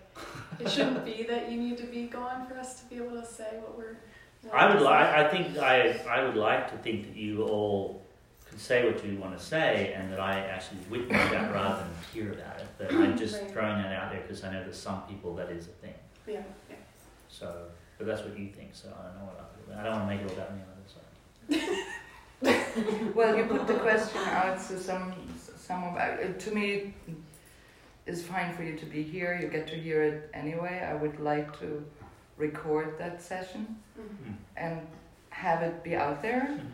it 0.59 0.69
shouldn't 0.69 1.05
be 1.05 1.23
that 1.29 1.49
you 1.49 1.57
need 1.57 1.77
to 1.77 1.85
be 1.85 2.07
gone 2.07 2.45
for 2.45 2.57
us 2.57 2.81
to 2.81 2.89
be 2.89 2.97
able 2.97 3.11
to 3.11 3.25
say 3.25 3.57
what 3.61 3.77
we're. 3.77 3.95
what 4.41 4.53
I 4.53 4.73
would 4.73 4.81
like. 4.81 5.07
I 5.07 5.29
think 5.29 5.57
I. 5.57 5.91
I 6.09 6.25
would 6.25 6.35
like 6.35 6.69
to 6.71 6.77
think 6.79 7.07
that 7.07 7.15
you 7.15 7.43
all 7.43 8.04
say 8.55 8.85
what 8.89 9.03
you 9.05 9.17
want 9.17 9.37
to 9.37 9.43
say, 9.43 9.93
and 9.95 10.11
that 10.11 10.19
I 10.19 10.39
actually 10.39 10.79
witness 10.89 11.29
that 11.31 11.53
rather 11.53 11.83
than 11.83 11.91
hear 12.13 12.31
about 12.33 12.59
it. 12.59 12.67
But 12.77 12.91
I'm 12.93 13.17
just 13.17 13.41
Right. 13.41 13.51
throwing 13.51 13.81
that 13.81 13.91
out 13.93 14.11
there 14.11 14.21
because 14.21 14.43
I 14.43 14.51
know 14.53 14.63
there's 14.63 14.77
some 14.79 15.03
people 15.03 15.35
that 15.35 15.49
is 15.49 15.67
a 15.67 15.71
thing. 15.71 15.93
Yeah, 16.27 16.41
yeah. 16.69 16.75
So, 17.29 17.67
but 17.97 18.07
that's 18.07 18.21
what 18.23 18.37
you 18.37 18.47
think. 18.49 18.69
So 18.73 18.89
I 18.97 19.07
don't 19.07 19.17
know 19.19 19.25
what 19.25 19.39
I. 19.77 19.81
I 19.81 19.83
don't 19.83 19.93
want 19.99 20.09
to 20.09 20.15
make 20.15 20.25
it 20.25 20.31
all 20.31 20.37
about 20.37 20.55
me 20.55 20.61
either. 20.61 21.71
So. 21.97 23.11
Well, 23.15 23.35
you 23.37 23.45
put 23.45 23.67
the 23.67 23.75
question 23.75 24.19
out, 24.25 24.59
so 24.59 24.77
some, 24.77 25.13
some 25.57 25.83
of 25.85 25.95
uh, 25.95 26.33
to 26.37 26.51
me, 26.51 26.93
it's 28.05 28.21
fine 28.21 28.53
for 28.53 28.63
you 28.63 28.75
to 28.77 28.85
be 28.85 29.01
here. 29.01 29.37
You 29.41 29.47
get 29.47 29.65
to 29.67 29.75
hear 29.75 30.03
it 30.03 30.29
anyway. 30.33 30.85
I 30.87 30.93
would 30.93 31.19
like 31.19 31.57
to 31.59 31.83
record 32.37 32.97
that 32.99 33.21
session 33.21 33.77
Mhm. 33.97 34.27
Mm. 34.29 34.33
and 34.57 34.87
have 35.29 35.61
it 35.63 35.83
be 35.83 35.95
out 35.95 36.21
there. 36.21 36.41
Mhm. 36.51 36.67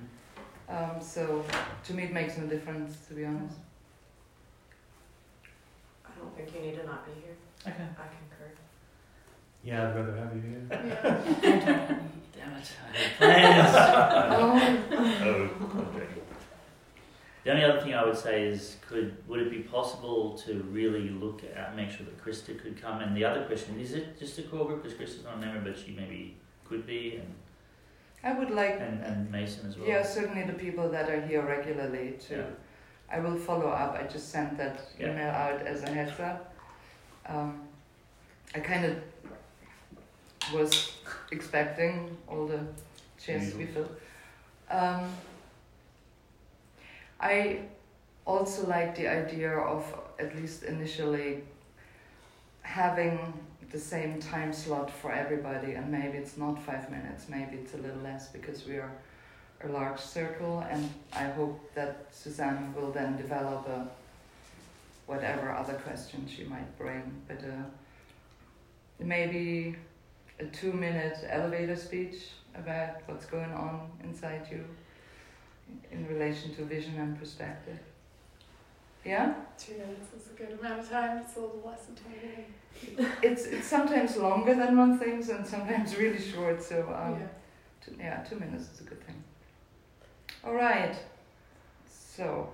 Um, 0.72 1.02
so 1.02 1.44
to 1.86 1.94
me, 1.94 2.04
it 2.04 2.14
makes 2.14 2.38
no 2.38 2.48
difference, 2.48 2.96
to 3.08 3.14
be 3.14 3.26
honest. 3.26 3.58
I 6.06 6.10
don't 6.18 6.34
think 6.36 6.56
you 6.56 6.62
need 6.72 6.78
to 6.80 6.86
not 6.86 7.06
be 7.06 7.12
here. 7.22 7.36
Okay. 7.68 7.84
I 7.84 8.08
concur. 8.08 8.52
Yeah, 9.64 9.90
I'd 9.90 9.96
rather 9.96 10.16
have 10.16 10.34
you 10.36 10.42
here. 10.42 10.62
Yeah. 10.72 11.98
Damn 12.38 12.54
it! 12.54 12.72
I 12.90 13.18
plans. 13.18 13.76
Oh, 14.40 14.52
Oh, 14.92 15.78
I'm. 15.78 15.98
The 17.44 17.50
only 17.52 17.64
other 17.64 17.82
thing 17.82 17.96
I 17.96 18.06
would 18.06 18.18
say 18.18 18.44
is, 18.44 18.78
could 18.88 19.18
would 19.28 19.42
it 19.42 19.50
be 19.50 19.60
possible 19.60 20.38
to 20.46 20.62
really 20.72 21.10
look 21.10 21.42
at 21.56 21.76
make 21.76 21.90
sure 21.90 22.06
that 22.06 22.24
Krista 22.24 22.58
could 22.62 22.80
come? 22.80 23.02
And 23.02 23.18
the 23.18 23.26
other 23.26 23.44
question 23.46 23.80
is, 23.80 23.94
it 23.94 24.20
just 24.20 24.38
a 24.38 24.44
core 24.44 24.66
group 24.68 24.84
because 24.84 24.98
Krista's 24.98 25.24
not 25.24 25.36
a 25.36 25.38
member, 25.38 25.72
but 25.72 25.80
she 25.80 25.92
maybe 25.92 26.38
could 26.66 26.86
be, 26.86 27.16
and 27.16 27.34
I 28.24 28.34
would 28.34 28.52
like 28.52 28.80
and, 28.80 29.02
and 29.04 29.32
Mason 29.32 29.68
as 29.68 29.78
well. 29.78 29.88
Yeah, 29.88 30.04
certainly 30.04 30.44
the 30.44 30.54
people 30.54 30.90
that 30.90 31.10
are 31.10 31.22
here 31.22 31.42
regularly 31.42 32.16
too. 32.20 32.36
Yeah. 32.36 32.44
I 33.18 33.20
will 33.20 33.38
follow 33.38 33.68
up. 33.68 33.96
I 34.00 34.04
just 34.08 34.30
sent 34.30 34.58
that 34.58 34.80
Yeah. 34.98 35.12
email 35.12 35.30
out 35.32 35.62
as 35.62 35.84
a 35.84 35.90
heads 35.90 36.20
up. 36.20 36.54
Um, 37.26 37.62
I 38.56 38.60
kind 38.60 38.86
of 38.86 38.98
was 40.54 40.92
expecting 41.32 42.16
all 42.28 42.46
the 42.48 42.60
chairs 43.24 43.52
to 43.52 43.58
be 43.58 43.66
filled. 43.66 43.96
Um, 44.70 45.10
I 47.20 47.62
also 48.26 48.68
like 48.68 48.96
the 48.96 49.08
idea 49.08 49.52
of 49.58 49.84
at 50.20 50.36
least 50.36 50.64
initially 50.64 51.44
having 52.62 53.34
the 53.72 53.80
same 53.80 54.20
time 54.20 54.52
slot 54.54 54.92
for 54.92 55.12
everybody, 55.12 55.74
and 55.74 55.92
maybe 55.92 56.18
it's 56.18 56.38
not 56.38 56.62
five 56.62 56.90
minutes, 56.90 57.30
maybe 57.30 57.58
it's 57.58 57.74
a 57.74 57.78
little 57.78 58.02
less 58.02 58.28
because 58.28 58.66
we 58.66 58.78
are 58.78 58.92
a 59.64 59.68
large 59.68 60.00
circle, 60.00 60.66
and 60.70 60.90
I 61.14 61.26
hope 61.26 61.74
that 61.76 62.06
Suzanne 62.12 62.74
will 62.76 62.92
then 62.92 63.18
develop 63.18 63.68
a 63.68 63.88
whatever 65.06 65.52
other 65.52 65.74
questions 65.74 66.32
she 66.32 66.44
might 66.46 66.78
bring. 66.78 67.04
But 67.28 67.40
uh, 67.40 67.64
maybe 69.00 69.76
a 70.40 70.46
two 70.46 70.74
minute 70.74 71.18
elevator 71.30 71.76
speech 71.76 72.30
about 72.56 73.02
what's 73.06 73.26
going 73.26 73.52
on 73.52 73.90
inside 74.04 74.48
you 74.52 74.64
in 75.92 76.08
relation 76.08 76.54
to 76.56 76.64
vision 76.66 76.98
and 77.00 77.20
perspective. 77.20 77.80
Yeah? 79.04 79.34
Two 79.58 79.74
minutes 79.74 80.14
is 80.16 80.32
a 80.32 80.34
good 80.38 80.60
amount 80.60 80.80
of 80.80 80.90
time. 80.90 81.18
It's 81.20 81.36
a 81.36 81.40
little 81.40 81.62
less 81.66 81.88
intimidating. 81.90 82.54
It's, 83.22 83.46
it's 83.46 83.68
sometimes 83.68 84.16
longer 84.18 84.56
than 84.56 84.78
one 84.78 84.98
thinks 85.00 85.30
and 85.30 85.46
sometimes 85.46 85.96
really 86.04 86.20
short, 86.22 86.62
so 86.64 86.82
um, 86.96 87.20
yeah. 87.20 87.28
two, 87.84 87.96
yeah, 88.00 88.24
two 88.24 88.40
minutes 88.40 88.70
is 88.74 88.82
a 88.82 88.84
good 88.84 89.04
thing. 89.06 89.24
All 90.44 90.54
right, 90.54 90.96
so 91.88 92.50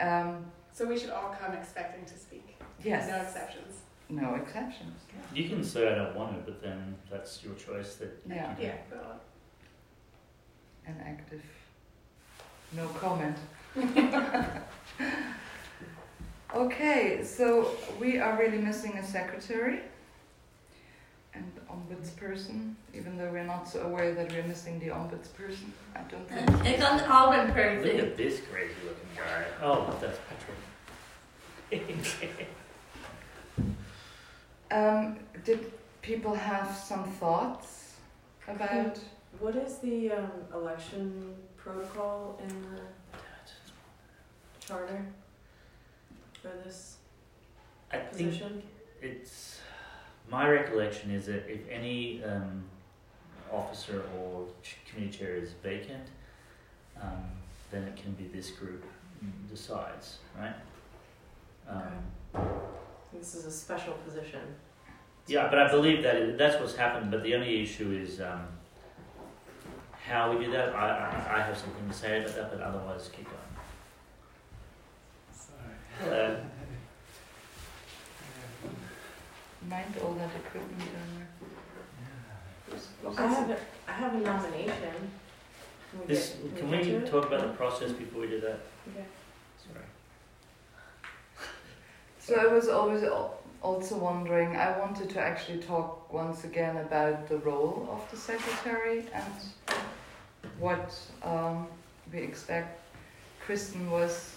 um, 0.00 0.44
So 0.72 0.86
we 0.86 0.98
should 0.98 1.10
all 1.10 1.34
come 1.38 1.52
expecting 1.54 2.04
to 2.06 2.18
speak. 2.18 2.56
yes, 2.82 3.08
No 3.10 3.16
exceptions. 3.20 3.74
no 4.08 4.34
exceptions. 4.36 4.94
You 5.34 5.48
can 5.48 5.62
say 5.64 5.90
I 5.92 5.94
don't 5.96 6.14
want 6.14 6.34
to, 6.36 6.50
but 6.50 6.62
then 6.62 6.94
that's 7.10 7.42
your 7.44 7.54
choice. 7.54 7.96
That 7.96 8.22
Yeah, 8.28 8.54
Yeah. 8.60 8.74
Well, 8.90 9.20
an 10.86 10.96
active, 11.04 11.42
no 12.72 12.86
comment. 12.88 13.36
Okay, 16.54 17.22
so 17.24 17.70
we 18.00 18.18
are 18.18 18.36
really 18.38 18.58
missing 18.58 18.92
a 18.98 19.04
secretary 19.04 19.80
and 21.34 21.52
ombudsperson, 21.70 22.74
even 22.94 23.16
though 23.16 23.30
we're 23.30 23.44
not 23.44 23.68
so 23.68 23.82
aware 23.82 24.14
that 24.14 24.32
we're 24.32 24.42
missing 24.44 24.78
the 24.80 24.88
ombudsperson. 24.88 25.70
I 25.94 26.00
don't 26.02 26.28
think. 26.28 26.66
It's 26.66 26.82
an 26.82 27.00
Auburn 27.10 27.48
look 27.48 27.94
at 27.94 28.16
this 28.16 28.40
crazy 28.50 28.74
looking 28.84 29.08
guy. 29.16 29.44
Oh, 29.62 29.94
that's 30.00 30.18
Patrick. 30.28 30.56
Um, 34.70 35.18
did 35.44 35.72
people 36.02 36.34
have 36.34 36.76
some 36.76 37.04
thoughts 37.04 37.94
about? 38.46 38.98
What 39.40 39.56
is 39.56 39.78
the 39.78 40.12
um, 40.12 40.30
election 40.52 41.34
protocol 41.56 42.38
in 42.42 42.48
the 42.48 42.80
charter 44.68 45.02
for 46.42 46.48
this 46.64 46.96
I 47.90 47.96
think 47.98 48.30
position? 48.30 48.62
it's 49.00 49.60
my 50.30 50.46
recollection 50.46 51.10
is 51.10 51.24
that 51.26 51.50
if 51.50 51.60
any 51.70 52.22
um, 52.22 52.64
officer 53.50 54.04
or 54.18 54.46
committee 54.86 55.10
chair 55.16 55.36
is 55.36 55.52
vacant, 55.62 56.04
um, 57.00 57.24
then 57.70 57.84
it 57.84 57.96
can 57.96 58.12
be 58.12 58.24
this 58.24 58.50
group 58.50 58.84
decides, 59.50 60.18
right? 60.38 60.54
Um, 61.68 62.42
This 63.12 63.34
is 63.34 63.46
a 63.46 63.50
special 63.50 63.94
position. 64.06 64.40
Yeah, 65.26 65.48
but 65.48 65.58
I 65.58 65.70
believe 65.70 66.02
that 66.02 66.16
it, 66.16 66.38
that's 66.38 66.60
what's 66.60 66.76
happened. 66.76 67.10
But 67.10 67.22
the 67.22 67.34
only 67.34 67.62
issue 67.62 67.90
is 67.90 68.20
um, 68.20 68.46
how 70.06 70.30
we 70.32 70.44
do 70.44 70.50
that. 70.52 70.74
I, 70.74 70.88
I 70.88 71.38
I 71.38 71.40
have 71.42 71.56
something 71.56 71.88
to 71.88 71.94
say 71.94 72.20
about 72.20 72.34
that, 72.36 72.50
but 72.50 72.60
otherwise, 72.60 73.10
keep 73.14 73.24
going. 73.24 73.47
Sorry. 76.04 76.36
Mind 79.68 79.94
all 80.02 80.14
that 80.14 80.30
equipment 80.36 80.78
down 80.78 81.10
there. 81.16 81.28
Who's- 82.70 82.88
who's 83.02 83.18
I 83.18 83.26
have 83.26 83.50
a, 83.50 83.58
I 83.88 83.92
have 83.92 84.14
a 84.14 84.18
nomination. 84.18 85.10
Can 85.90 86.00
we 86.00 86.06
This 86.06 86.30
get- 86.30 86.56
can 86.56 86.70
get 86.70 86.84
we 86.84 86.90
to 86.92 86.96
it? 86.98 87.10
talk 87.10 87.26
about 87.26 87.40
the 87.42 87.52
process 87.54 87.92
before 87.92 88.20
we 88.22 88.28
do 88.28 88.40
that? 88.40 88.60
Okay. 88.88 89.04
Sorry. 89.58 89.84
So 92.20 92.34
I 92.36 92.46
was 92.52 92.68
always 92.68 93.04
also 93.62 93.96
wondering, 93.96 94.56
I 94.56 94.78
wanted 94.78 95.10
to 95.10 95.20
actually 95.20 95.58
talk 95.58 96.12
once 96.12 96.44
again 96.44 96.76
about 96.76 97.28
the 97.28 97.38
role 97.38 97.88
of 97.90 98.08
the 98.10 98.16
secretary 98.16 99.06
and 99.12 99.78
what 100.58 100.94
um, 101.22 101.66
we 102.12 102.18
expect. 102.20 102.78
Kristen 103.48 103.90
was 103.90 104.34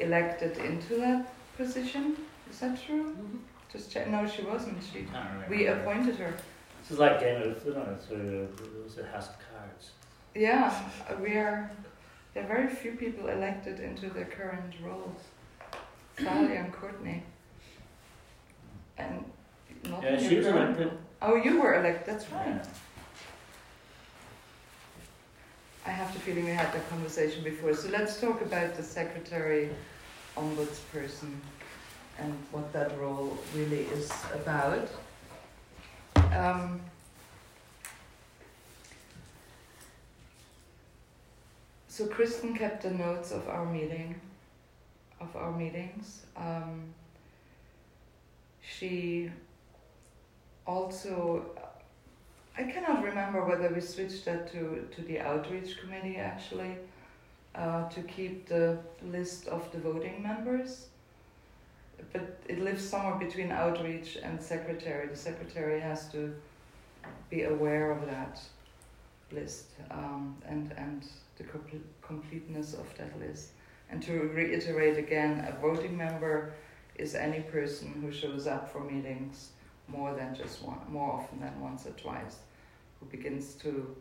elected 0.00 0.58
into 0.58 0.96
that 0.96 1.32
position. 1.56 2.16
Is 2.50 2.58
that 2.58 2.76
true? 2.84 3.12
Mm-hmm. 3.12 3.36
Just 3.72 3.92
check. 3.92 4.08
No, 4.08 4.26
she 4.26 4.42
wasn't. 4.42 4.82
She. 4.82 5.06
We 5.48 5.68
appointed 5.68 6.16
her. 6.16 6.34
This 6.80 6.90
is 6.90 6.98
like 6.98 7.20
Game 7.20 7.40
of 7.40 7.64
no, 7.64 7.96
so 8.08 8.16
uh, 8.16 8.64
it 8.64 8.82
was 8.82 8.98
a 8.98 9.06
House 9.06 9.28
of 9.28 9.36
Cards. 9.48 9.92
Yeah, 10.34 10.76
uh, 11.08 11.14
we 11.22 11.34
are. 11.34 11.70
There 12.34 12.42
are 12.42 12.48
very 12.48 12.66
few 12.66 12.96
people 12.96 13.28
elected 13.28 13.78
into 13.78 14.10
their 14.10 14.24
current 14.24 14.74
roles. 14.84 15.20
Sally 16.18 16.56
and 16.56 16.72
Courtney. 16.72 17.22
And 18.98 19.24
not 19.88 20.02
Yeah, 20.02 20.18
she 20.18 20.38
was 20.38 20.48
elected. 20.48 20.90
Oh, 21.22 21.36
you 21.36 21.62
were 21.62 21.78
elected. 21.78 22.12
That's 22.12 22.28
right. 22.32 22.48
Yeah. 22.48 22.64
I 25.84 25.90
have 25.90 26.12
the 26.12 26.20
feeling 26.20 26.44
we 26.44 26.52
had 26.52 26.72
that 26.72 26.88
conversation 26.88 27.42
before. 27.42 27.74
So 27.74 27.88
let's 27.88 28.20
talk 28.20 28.40
about 28.40 28.76
the 28.76 28.82
secretary, 28.82 29.68
ombudsperson, 30.36 31.34
and 32.18 32.32
what 32.52 32.72
that 32.72 32.96
role 33.00 33.36
really 33.54 33.82
is 33.86 34.12
about. 34.32 34.88
Um, 36.32 36.80
so 41.88 42.06
Kristen 42.06 42.56
kept 42.56 42.84
the 42.84 42.90
notes 42.90 43.32
of 43.32 43.48
our 43.48 43.66
meeting, 43.66 44.20
of 45.20 45.34
our 45.34 45.50
meetings. 45.50 46.22
Um, 46.36 46.94
she 48.62 49.30
also 50.64 51.44
I 52.56 52.64
cannot 52.64 53.02
remember 53.02 53.44
whether 53.44 53.72
we 53.72 53.80
switched 53.80 54.26
that 54.26 54.52
to, 54.52 54.86
to 54.94 55.02
the 55.02 55.20
outreach 55.20 55.78
committee 55.78 56.16
actually, 56.16 56.76
uh, 57.54 57.88
to 57.88 58.02
keep 58.02 58.46
the 58.46 58.78
list 59.02 59.48
of 59.48 59.70
the 59.72 59.78
voting 59.78 60.22
members. 60.22 60.88
But 62.12 62.40
it 62.48 62.60
lives 62.60 62.86
somewhere 62.86 63.14
between 63.14 63.50
outreach 63.52 64.18
and 64.22 64.40
secretary. 64.40 65.06
The 65.08 65.16
secretary 65.16 65.80
has 65.80 66.08
to 66.12 66.34
be 67.30 67.44
aware 67.44 67.90
of 67.90 68.06
that 68.06 68.40
list 69.30 69.66
um, 69.90 70.36
and, 70.46 70.72
and 70.76 71.08
the 71.38 71.44
comple- 71.44 71.80
completeness 72.02 72.74
of 72.74 72.86
that 72.98 73.18
list. 73.18 73.50
And 73.88 74.02
to 74.02 74.12
reiterate 74.34 74.98
again, 74.98 75.46
a 75.48 75.58
voting 75.58 75.96
member 75.96 76.52
is 76.96 77.14
any 77.14 77.40
person 77.40 78.02
who 78.02 78.12
shows 78.12 78.46
up 78.46 78.70
for 78.70 78.80
meetings 78.80 79.50
more 79.88 80.14
than 80.14 80.34
just 80.34 80.62
one, 80.62 80.78
more 80.88 81.12
often 81.12 81.40
than 81.40 81.60
once 81.60 81.86
or 81.86 81.90
twice, 81.92 82.38
who 82.98 83.06
begins 83.06 83.54
to 83.54 83.94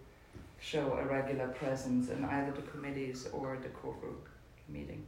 show 0.59 0.93
a 0.93 1.05
regular 1.05 1.47
presence 1.47 2.09
in 2.09 2.23
either 2.23 2.51
the 2.51 2.61
committees 2.61 3.27
or 3.33 3.57
the 3.61 3.69
core 3.69 3.95
group 3.99 4.27
meeting. 4.69 5.05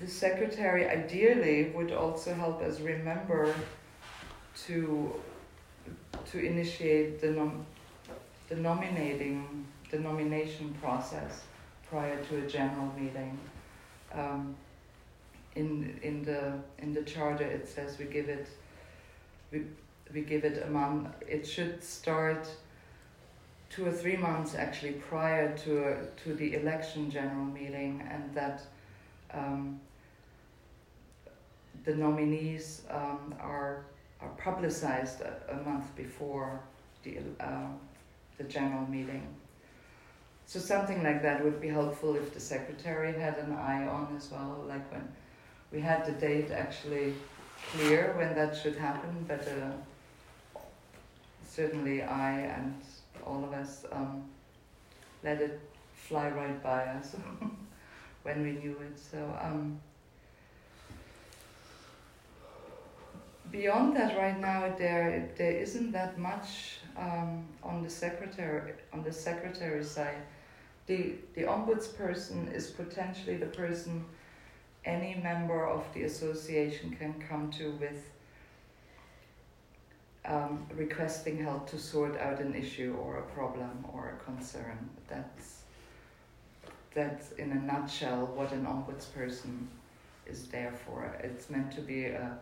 The 0.00 0.08
secretary 0.08 0.88
ideally 0.88 1.70
would 1.74 1.92
also 1.92 2.34
help 2.34 2.62
us 2.62 2.80
remember 2.80 3.54
to 4.66 5.20
to 6.30 6.38
initiate 6.38 7.20
the 7.20 7.30
nom- 7.30 7.66
the 8.48 8.56
nominating 8.56 9.66
the 9.90 9.98
nomination 9.98 10.74
process 10.80 11.42
prior 11.88 12.22
to 12.24 12.44
a 12.44 12.48
general 12.48 12.92
meeting. 12.98 13.38
Um, 14.12 14.56
in 15.54 15.98
in 16.02 16.24
the 16.24 16.54
in 16.78 16.92
the 16.92 17.02
charter 17.02 17.44
it 17.44 17.68
says 17.68 17.98
we 17.98 18.06
give 18.06 18.28
it 18.28 18.48
we 19.50 19.62
we 20.12 20.20
give 20.20 20.44
it 20.44 20.62
a 20.66 20.70
month. 20.70 21.08
It 21.26 21.46
should 21.46 21.82
start 21.82 22.48
two 23.70 23.86
or 23.86 23.92
three 23.92 24.16
months 24.16 24.54
actually 24.54 24.92
prior 24.92 25.56
to 25.58 25.84
a, 25.84 26.06
to 26.22 26.34
the 26.34 26.54
election 26.54 27.10
general 27.10 27.44
meeting 27.44 28.06
and 28.10 28.32
that 28.34 28.62
um, 29.32 29.80
the 31.84 31.94
nominees 31.94 32.82
um, 32.90 33.34
are 33.40 33.84
are 34.20 34.30
publicized 34.38 35.20
a, 35.20 35.34
a 35.50 35.56
month 35.68 35.94
before 35.96 36.60
the 37.02 37.18
um, 37.40 37.78
the 38.38 38.44
general 38.44 38.86
meeting. 38.88 39.26
So 40.46 40.58
something 40.60 41.02
like 41.02 41.22
that 41.22 41.42
would 41.42 41.60
be 41.60 41.68
helpful 41.68 42.16
if 42.16 42.34
the 42.34 42.40
secretary 42.40 43.12
had 43.12 43.38
an 43.38 43.52
eye 43.52 43.86
on 43.86 44.14
as 44.16 44.30
well 44.30 44.62
like 44.68 44.92
when 44.92 45.08
we 45.74 45.80
had 45.80 46.06
the 46.06 46.12
date 46.12 46.52
actually 46.52 47.14
clear 47.72 48.14
when 48.16 48.34
that 48.36 48.56
should 48.56 48.76
happen, 48.76 49.24
but 49.26 49.46
uh, 49.48 50.60
certainly 51.44 52.02
I 52.02 52.40
and 52.40 52.80
all 53.26 53.42
of 53.42 53.52
us 53.52 53.84
um, 53.90 54.22
let 55.24 55.40
it 55.40 55.60
fly 55.94 56.30
right 56.30 56.62
by 56.62 56.84
us 56.84 57.16
when 58.22 58.42
we 58.42 58.52
knew 58.52 58.76
it. 58.82 58.98
So 58.98 59.18
um, 59.42 59.80
beyond 63.50 63.96
that, 63.96 64.16
right 64.16 64.38
now 64.38 64.72
there 64.78 65.28
there 65.36 65.52
isn't 65.52 65.90
that 65.90 66.18
much 66.18 66.78
um, 66.96 67.44
on 67.64 67.82
the 67.82 67.90
secretary 67.90 68.74
on 68.92 69.02
the 69.02 69.12
secretary 69.12 69.82
side 69.82 70.22
the 70.86 71.14
the 71.34 71.42
ombudsperson 71.42 72.52
is 72.52 72.70
potentially 72.70 73.36
the 73.36 73.46
person 73.46 74.04
any 74.84 75.14
member 75.22 75.66
of 75.66 75.84
the 75.94 76.02
association 76.02 76.96
can 76.98 77.14
come 77.28 77.50
to 77.52 77.72
with 77.72 78.10
um, 80.26 80.66
requesting 80.74 81.42
help 81.42 81.68
to 81.70 81.78
sort 81.78 82.18
out 82.18 82.40
an 82.40 82.54
issue 82.54 82.96
or 83.02 83.18
a 83.18 83.22
problem 83.34 83.84
or 83.92 84.18
a 84.18 84.24
concern. 84.24 84.90
That's 85.08 85.62
that's 86.94 87.32
in 87.32 87.50
a 87.50 87.56
nutshell 87.56 88.26
what 88.34 88.52
an 88.52 88.64
ombudsperson 88.66 89.66
is 90.26 90.46
there 90.46 90.72
for. 90.86 91.04
It's 91.22 91.50
meant 91.50 91.72
to 91.72 91.80
be 91.80 92.06
a 92.06 92.38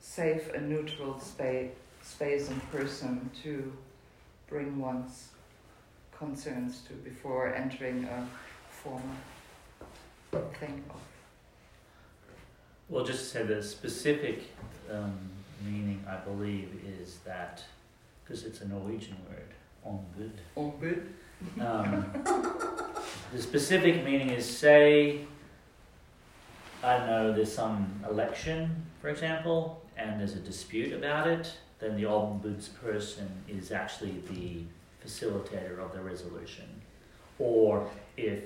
safe 0.00 0.52
and 0.52 0.68
neutral 0.68 1.18
space 1.20 1.70
space 2.02 2.48
and 2.50 2.70
person 2.70 3.30
to 3.42 3.72
bring 4.48 4.78
one's 4.78 5.28
concerns 6.16 6.82
to 6.82 6.92
before 6.94 7.52
entering 7.54 8.04
a 8.04 8.26
formal 8.70 9.16
thing 10.60 10.84
of 10.90 11.15
Well, 12.88 13.04
just 13.04 13.18
to 13.18 13.24
say 13.24 13.42
the 13.42 13.62
specific 13.62 14.44
um, 14.90 15.18
meaning, 15.64 16.04
I 16.08 16.16
believe, 16.16 16.70
is 17.00 17.18
that 17.24 17.62
because 18.22 18.44
it's 18.44 18.60
a 18.60 18.68
Norwegian 18.68 19.16
word, 19.28 19.48
ombud. 19.84 20.30
ombud. 20.56 21.06
Um, 21.60 22.10
the 23.32 23.42
specific 23.42 24.04
meaning 24.04 24.30
is 24.30 24.46
say, 24.46 25.20
I 26.82 26.98
don't 26.98 27.06
know, 27.08 27.32
there's 27.32 27.52
some 27.52 28.04
election, 28.08 28.86
for 29.00 29.08
example, 29.08 29.82
and 29.96 30.20
there's 30.20 30.34
a 30.34 30.40
dispute 30.40 30.92
about 30.92 31.26
it, 31.26 31.52
then 31.80 31.96
the 31.96 32.04
ombudsperson 32.04 33.28
is 33.48 33.72
actually 33.72 34.22
the 34.30 34.62
facilitator 35.04 35.78
of 35.78 35.92
the 35.92 36.00
resolution. 36.00 36.66
Or 37.38 37.88
if 38.16 38.44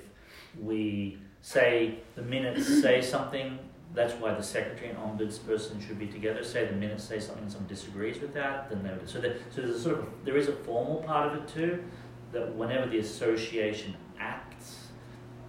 we 0.59 1.17
say 1.41 1.99
the 2.15 2.23
minutes 2.23 2.81
say 2.81 3.01
something, 3.01 3.57
that's 3.93 4.13
why 4.13 4.33
the 4.33 4.43
secretary 4.43 4.89
and 4.89 4.97
ombudsperson 4.97 5.85
should 5.85 5.99
be 5.99 6.07
together. 6.07 6.43
Say 6.43 6.65
the 6.65 6.73
minutes 6.73 7.03
say 7.03 7.19
something 7.19 7.43
and 7.43 7.51
someone 7.51 7.67
disagrees 7.67 8.21
with 8.21 8.33
that, 8.33 8.69
then 8.69 8.83
they 8.83 8.89
would. 8.89 9.09
So, 9.09 9.21
so 9.21 9.61
there's 9.61 9.75
a 9.75 9.81
sort 9.81 9.99
of 9.99 10.07
there 10.23 10.37
is 10.37 10.47
a 10.47 10.53
formal 10.53 11.03
part 11.03 11.31
of 11.31 11.41
it 11.41 11.47
too, 11.47 11.83
that 12.31 12.55
whenever 12.55 12.87
the 12.89 12.99
association 12.99 13.95
acts, 14.19 14.87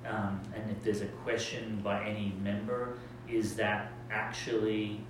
um, 0.06 0.40
and 0.54 0.70
if 0.70 0.82
there's 0.82 1.02
a 1.02 1.06
question 1.24 1.80
by 1.84 2.02
any 2.04 2.34
member, 2.42 2.98
is 3.28 3.54
that 3.56 3.92
actually 4.10 5.00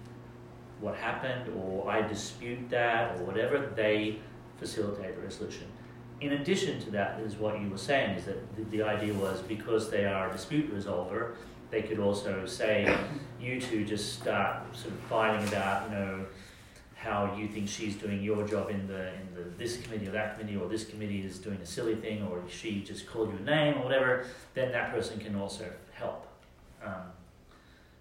what 0.81 0.95
happened, 0.97 1.51
or 1.57 1.91
I 1.91 2.03
dispute 2.03 2.69
that, 2.71 3.17
or 3.17 3.25
whatever, 3.25 3.73
they 3.75 4.19
facilitate 4.59 5.17
the 5.17 5.23
resolution. 5.23 5.67
In 6.21 6.35
addition 6.35 6.81
to 6.81 6.91
that, 6.91 7.21
is 7.21 7.37
what 7.37 7.61
you 7.61 7.71
were 7.71 7.79
saying 7.79 8.17
is 8.17 8.27
that 8.27 8.57
the, 8.57 8.65
the 8.77 8.83
idea 8.83 9.15
was 9.15 9.41
because 9.43 9.91
they 9.91 10.05
are 10.05 10.29
a 10.29 10.33
dispute 10.33 10.75
resolver, 10.75 11.35
they 11.73 11.83
could 11.83 11.99
also 11.99 12.45
say, 12.45 12.97
you 13.41 13.61
two 13.61 13.85
just 13.85 14.21
start 14.21 14.77
sort 14.77 14.93
of 14.93 15.01
fighting 15.01 15.49
about, 15.49 15.89
you 15.89 15.97
know, 15.97 16.27
how 16.95 17.35
you 17.37 17.49
think 17.49 17.67
she's 17.67 17.97
doing 17.97 18.23
your 18.23 18.47
job 18.47 18.71
in 18.71 18.87
the 18.87 19.09
in 19.15 19.27
the 19.35 19.43
this 19.59 19.79
committee 19.79 20.07
or 20.07 20.13
that 20.13 20.39
committee 20.39 20.57
or 20.57 20.69
this 20.69 20.85
committee 20.85 21.23
is 21.23 21.39
doing 21.39 21.57
a 21.57 21.67
silly 21.67 21.97
thing 21.97 22.23
or 22.31 22.41
she 22.49 22.81
just 22.83 23.09
called 23.09 23.33
you 23.33 23.39
a 23.39 23.43
name 23.43 23.79
or 23.79 23.85
whatever, 23.85 24.27
then 24.55 24.71
that 24.71 24.93
person 24.93 25.19
can 25.19 25.35
also 25.35 25.65
help, 25.93 26.29
um, 26.85 27.11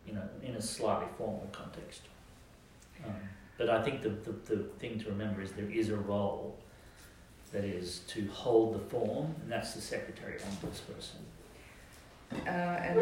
you 0.06 0.14
know, 0.14 0.28
in 0.44 0.54
a 0.56 0.62
slightly 0.62 1.08
formal 1.18 1.48
context. 1.52 2.02
Um, 3.04 3.16
but 3.58 3.70
I 3.70 3.82
think 3.82 4.02
the, 4.02 4.10
the, 4.10 4.56
the 4.56 4.64
thing 4.80 5.00
to 5.00 5.10
remember 5.10 5.42
is 5.42 5.54
there 5.54 5.72
is 5.72 5.90
a 5.90 5.98
role 5.98 6.60
that 7.54 7.64
is 7.64 8.02
to 8.10 8.28
hold 8.28 8.76
the 8.76 8.80
form, 8.80 9.34
and 9.42 9.52
that's 9.52 9.74
the 9.74 9.82
secretary 9.82 10.40
ombudsperson. 10.40 11.22
Uh, 12.46 12.50
and 12.50 13.00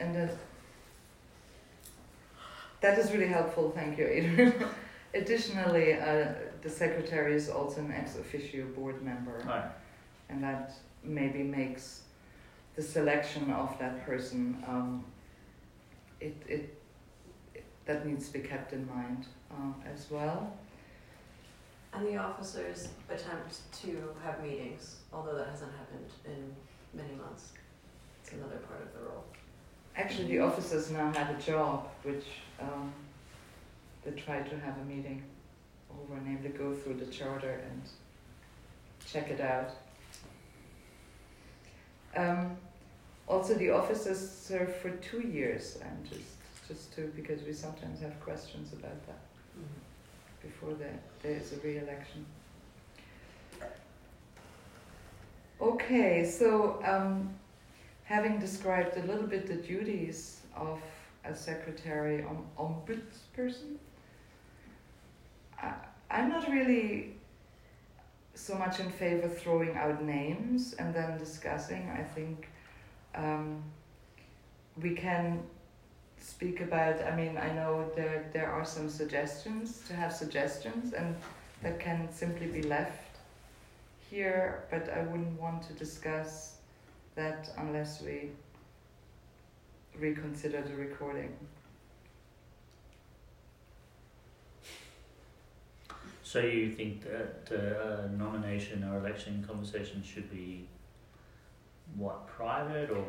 and 0.00 0.16
uh, 0.16 0.32
that 2.80 2.98
is 2.98 3.12
really 3.12 3.26
helpful. 3.28 3.70
Thank 3.74 3.98
you, 3.98 4.06
Adrian. 4.06 4.54
Additionally, 5.14 5.94
uh, 5.94 6.32
the 6.62 6.70
secretary 6.70 7.34
is 7.34 7.48
also 7.48 7.80
an 7.80 7.92
ex 7.92 8.16
officio 8.16 8.66
board 8.66 9.02
member, 9.02 9.42
Right. 9.46 9.64
and 10.28 10.42
that 10.42 10.72
maybe 11.02 11.42
makes 11.42 12.02
the 12.76 12.82
selection 12.82 13.50
of 13.50 13.76
that 13.78 14.04
person. 14.04 14.62
Um, 14.68 15.04
it, 16.20 16.36
it 16.48 16.78
it 17.54 17.64
that 17.86 18.06
needs 18.06 18.26
to 18.28 18.32
be 18.34 18.40
kept 18.46 18.72
in 18.72 18.86
mind 18.88 19.26
um, 19.50 19.74
as 19.92 20.10
well. 20.10 20.52
And 21.94 22.06
the 22.06 22.16
officers 22.18 22.88
attempt 23.08 23.56
to 23.82 24.14
have 24.22 24.42
meetings, 24.42 24.96
although 25.12 25.34
that 25.36 25.48
hasn't 25.48 25.72
happened 25.72 26.10
in 26.26 26.54
many 27.00 27.14
months. 27.14 27.52
It's 28.22 28.32
another 28.32 28.56
part 28.58 28.82
of 28.82 28.92
the 28.92 29.00
role. 29.08 29.24
Actually, 29.98 30.28
the 30.28 30.38
officers 30.38 30.92
now 30.92 31.12
had 31.12 31.28
a 31.34 31.42
job 31.42 31.88
which 32.04 32.24
um, 32.60 32.92
they 34.04 34.12
tried 34.12 34.48
to 34.48 34.56
have 34.60 34.78
a 34.78 34.84
meeting 34.84 35.20
over 35.90 36.14
and 36.14 36.38
able 36.38 36.50
to 36.50 36.56
go 36.56 36.72
through 36.72 36.94
the 36.94 37.06
charter 37.06 37.60
and 37.68 37.82
check 39.04 39.28
it 39.28 39.40
out. 39.40 39.70
Um, 42.16 42.56
also, 43.26 43.54
the 43.54 43.70
officers 43.70 44.18
serve 44.18 44.74
for 44.76 44.90
two 44.90 45.20
years, 45.20 45.78
and 45.82 46.08
just 46.08 46.36
just 46.68 46.94
to 46.94 47.12
because 47.16 47.42
we 47.42 47.52
sometimes 47.52 48.00
have 48.00 48.18
questions 48.20 48.72
about 48.72 49.06
that 49.06 49.18
before 50.42 50.74
there 50.74 50.98
there 51.22 51.32
is 51.32 51.52
a 51.52 51.56
re-election. 51.56 52.24
Okay, 55.60 56.24
so 56.24 56.80
um, 56.84 57.34
having 58.08 58.38
described 58.38 58.96
a 58.96 59.02
little 59.02 59.26
bit 59.26 59.46
the 59.46 59.54
duties 59.54 60.40
of 60.56 60.80
a 61.26 61.34
secretary 61.34 62.24
om- 62.24 62.46
ombudsperson, 62.58 63.76
I, 65.62 65.74
I'm 66.10 66.30
not 66.30 66.50
really 66.50 67.16
so 68.34 68.54
much 68.54 68.80
in 68.80 68.90
favor 68.90 69.28
throwing 69.28 69.76
out 69.76 70.02
names 70.02 70.72
and 70.78 70.94
then 70.94 71.18
discussing. 71.18 71.90
I 71.90 72.02
think 72.02 72.48
um, 73.14 73.62
we 74.80 74.94
can 74.94 75.42
speak 76.18 76.62
about. 76.62 77.04
I 77.04 77.14
mean, 77.14 77.36
I 77.36 77.52
know 77.52 77.90
there 77.94 78.30
there 78.32 78.50
are 78.50 78.64
some 78.64 78.88
suggestions 78.88 79.82
to 79.86 79.94
have 79.94 80.14
suggestions, 80.14 80.94
and 80.94 81.14
that 81.62 81.78
can 81.78 82.08
simply 82.10 82.46
be 82.46 82.62
left 82.62 83.18
here. 84.10 84.64
But 84.70 84.88
I 84.88 85.02
wouldn't 85.02 85.38
want 85.38 85.62
to 85.68 85.74
discuss 85.74 86.57
that 87.18 87.50
unless 87.58 88.00
we 88.00 88.30
reconsider 89.98 90.62
the 90.62 90.76
recording. 90.76 91.32
So 96.22 96.40
you 96.40 96.70
think 96.70 97.02
that 97.02 97.40
uh, 97.50 98.08
nomination 98.24 98.84
or 98.84 98.98
election 98.98 99.44
conversation 99.48 100.02
should 100.02 100.30
be 100.30 100.68
what 101.96 102.26
private 102.26 102.90
or 102.90 103.04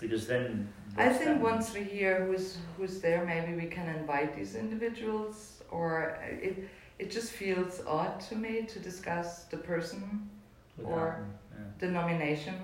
because 0.00 0.26
then 0.26 0.68
I 0.96 1.08
think 1.08 1.40
once 1.40 1.72
we 1.72 1.84
hear 1.84 2.26
who's 2.26 2.58
who's 2.76 3.00
there, 3.00 3.24
maybe 3.24 3.52
we 3.54 3.68
can 3.76 3.88
invite 4.00 4.34
these 4.34 4.56
individuals, 4.56 5.62
or 5.70 6.18
it 6.46 6.68
it 6.98 7.08
just 7.12 7.30
feels 7.32 7.80
odd 7.86 8.20
to 8.28 8.34
me 8.34 8.62
to 8.72 8.78
discuss 8.80 9.44
the 9.52 9.56
person, 9.56 10.28
without- 10.76 10.92
or- 10.92 11.26
yeah. 11.52 11.64
the 11.78 11.88
nomination, 12.00 12.56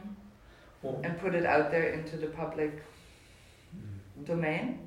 and 0.83 1.19
put 1.19 1.35
it 1.35 1.45
out 1.45 1.71
there 1.71 1.91
into 1.91 2.17
the 2.17 2.27
public 2.27 2.83
hmm. 3.73 4.25
domain. 4.25 4.79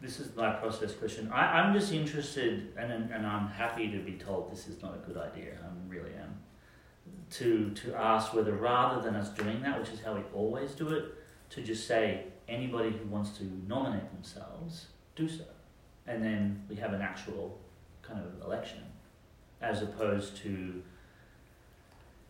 this 0.00 0.18
is 0.18 0.34
my 0.34 0.50
process 0.52 0.94
question. 0.94 1.30
I, 1.32 1.60
I'm 1.60 1.74
just 1.74 1.92
interested, 1.92 2.72
and 2.76 3.10
and 3.10 3.26
I'm 3.26 3.48
happy 3.48 3.90
to 3.90 3.98
be 3.98 4.12
told 4.12 4.50
this 4.50 4.68
is 4.68 4.82
not 4.82 4.94
a 4.94 5.06
good 5.06 5.16
idea. 5.16 5.52
I 5.62 5.88
really 5.88 6.14
am. 6.14 6.38
To 7.30 7.70
to 7.70 7.94
ask 7.94 8.32
whether 8.34 8.52
rather 8.52 9.02
than 9.02 9.14
us 9.14 9.28
doing 9.30 9.60
that, 9.62 9.78
which 9.78 9.90
is 9.90 10.00
how 10.00 10.14
we 10.14 10.22
always 10.34 10.72
do 10.72 10.88
it, 10.88 11.14
to 11.50 11.62
just 11.62 11.86
say 11.86 12.24
anybody 12.48 12.90
who 12.90 13.06
wants 13.08 13.30
to 13.38 13.44
nominate 13.66 14.10
themselves 14.12 14.86
do 15.14 15.28
so, 15.28 15.44
and 16.06 16.22
then 16.24 16.64
we 16.68 16.76
have 16.76 16.92
an 16.94 17.02
actual 17.02 17.58
kind 18.02 18.20
of 18.20 18.42
election, 18.46 18.80
as 19.60 19.82
opposed 19.82 20.36
to. 20.38 20.82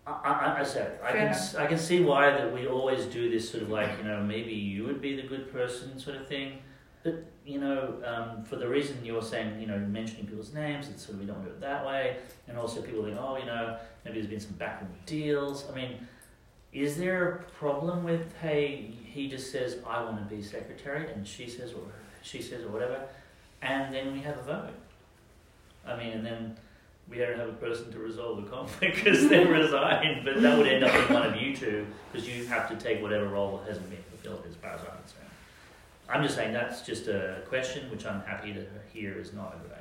I, 0.07 0.13
I, 0.13 0.61
I 0.61 0.65
said 0.65 0.99
I 1.03 1.13
can 1.13 1.37
I 1.59 1.67
can 1.67 1.79
see 1.79 2.01
why 2.01 2.31
that 2.31 2.53
we 2.53 2.67
always 2.67 3.05
do 3.07 3.31
this 3.31 3.51
sort 3.51 3.63
of 3.63 3.71
like 3.71 3.99
you 3.99 4.05
know 4.05 4.23
maybe 4.23 4.53
you 4.53 4.85
would 4.85 5.01
be 5.01 5.17
the 5.17 5.27
good 5.27 5.53
person 5.53 5.99
sort 5.99 6.17
of 6.17 6.27
thing, 6.27 6.59
but 7.03 7.25
you 7.45 7.61
know 7.61 7.95
um, 8.05 8.45
for 8.45 8.57
the 8.57 8.69
reason 8.69 8.99
you're 9.05 9.23
saying 9.23 9.61
you 9.61 9.67
know 9.67 9.79
mentioning 9.79 10.27
people's 10.27 10.53
names 10.53 10.89
it's 10.89 11.05
sort 11.05 11.15
of 11.15 11.21
we 11.21 11.27
don't 11.27 11.43
do 11.43 11.51
it 11.51 11.61
that 11.61 11.85
way, 11.87 12.17
and 12.49 12.57
also 12.57 12.81
people 12.83 13.05
think 13.05 13.19
oh 13.21 13.37
you 13.37 13.47
know 13.47 13.77
maybe 14.05 14.19
there's 14.19 14.31
been 14.31 14.41
some 14.41 14.55
backroom 14.55 14.91
deals. 15.07 15.65
I 15.71 15.75
mean, 15.75 16.09
is 16.73 16.97
there 16.97 17.29
a 17.29 17.43
problem 17.53 18.03
with 18.03 18.35
hey 18.41 18.95
he 19.05 19.29
just 19.29 19.53
says 19.53 19.79
I 19.87 20.03
want 20.03 20.17
to 20.17 20.35
be 20.35 20.43
secretary 20.43 21.13
and 21.13 21.27
she 21.27 21.49
says 21.49 21.73
or 21.73 21.83
she 22.23 22.41
says 22.41 22.65
or 22.65 22.69
whatever, 22.69 23.03
and 23.63 23.93
then 23.93 24.13
we 24.13 24.21
have 24.21 24.39
a 24.39 24.43
vote. 24.43 24.75
I 25.87 25.97
mean, 25.97 26.13
and 26.13 26.27
then 26.27 26.57
we 27.11 27.19
don't 27.19 27.37
have 27.37 27.49
a 27.49 27.55
person 27.55 27.91
to 27.93 27.99
resolve 27.99 28.45
the 28.45 28.51
conflict 28.51 28.97
because 28.97 29.29
they 29.29 29.45
resigned, 29.45 30.25
but 30.25 30.41
that 30.41 30.57
would 30.57 30.69
end 30.69 30.85
up 30.85 30.95
in 30.95 31.13
one 31.15 31.27
of 31.27 31.37
you 31.37 31.55
two 31.55 31.87
because 32.13 32.27
you 32.29 32.47
have 32.47 32.69
to 32.69 32.77
take 32.77 33.03
whatever 33.03 33.29
role 33.29 33.61
hasn't 33.67 33.91
been 33.91 34.03
fulfilled 34.11 34.45
as 34.49 34.55
far 34.57 34.71
as 34.71 34.81
I'm 34.81 34.97
concerned. 34.99 35.27
I'm 36.09 36.23
just 36.23 36.37
saying 36.37 36.53
that's 36.53 36.83
just 36.83 37.09
a 37.09 37.43
question 37.49 37.91
which 37.91 38.07
I'm 38.07 38.21
happy 38.23 38.53
to 38.53 38.65
hear 38.93 39.19
is 39.19 39.33
not 39.33 39.57
a 39.57 39.59
good 39.59 39.73
idea. 39.73 39.81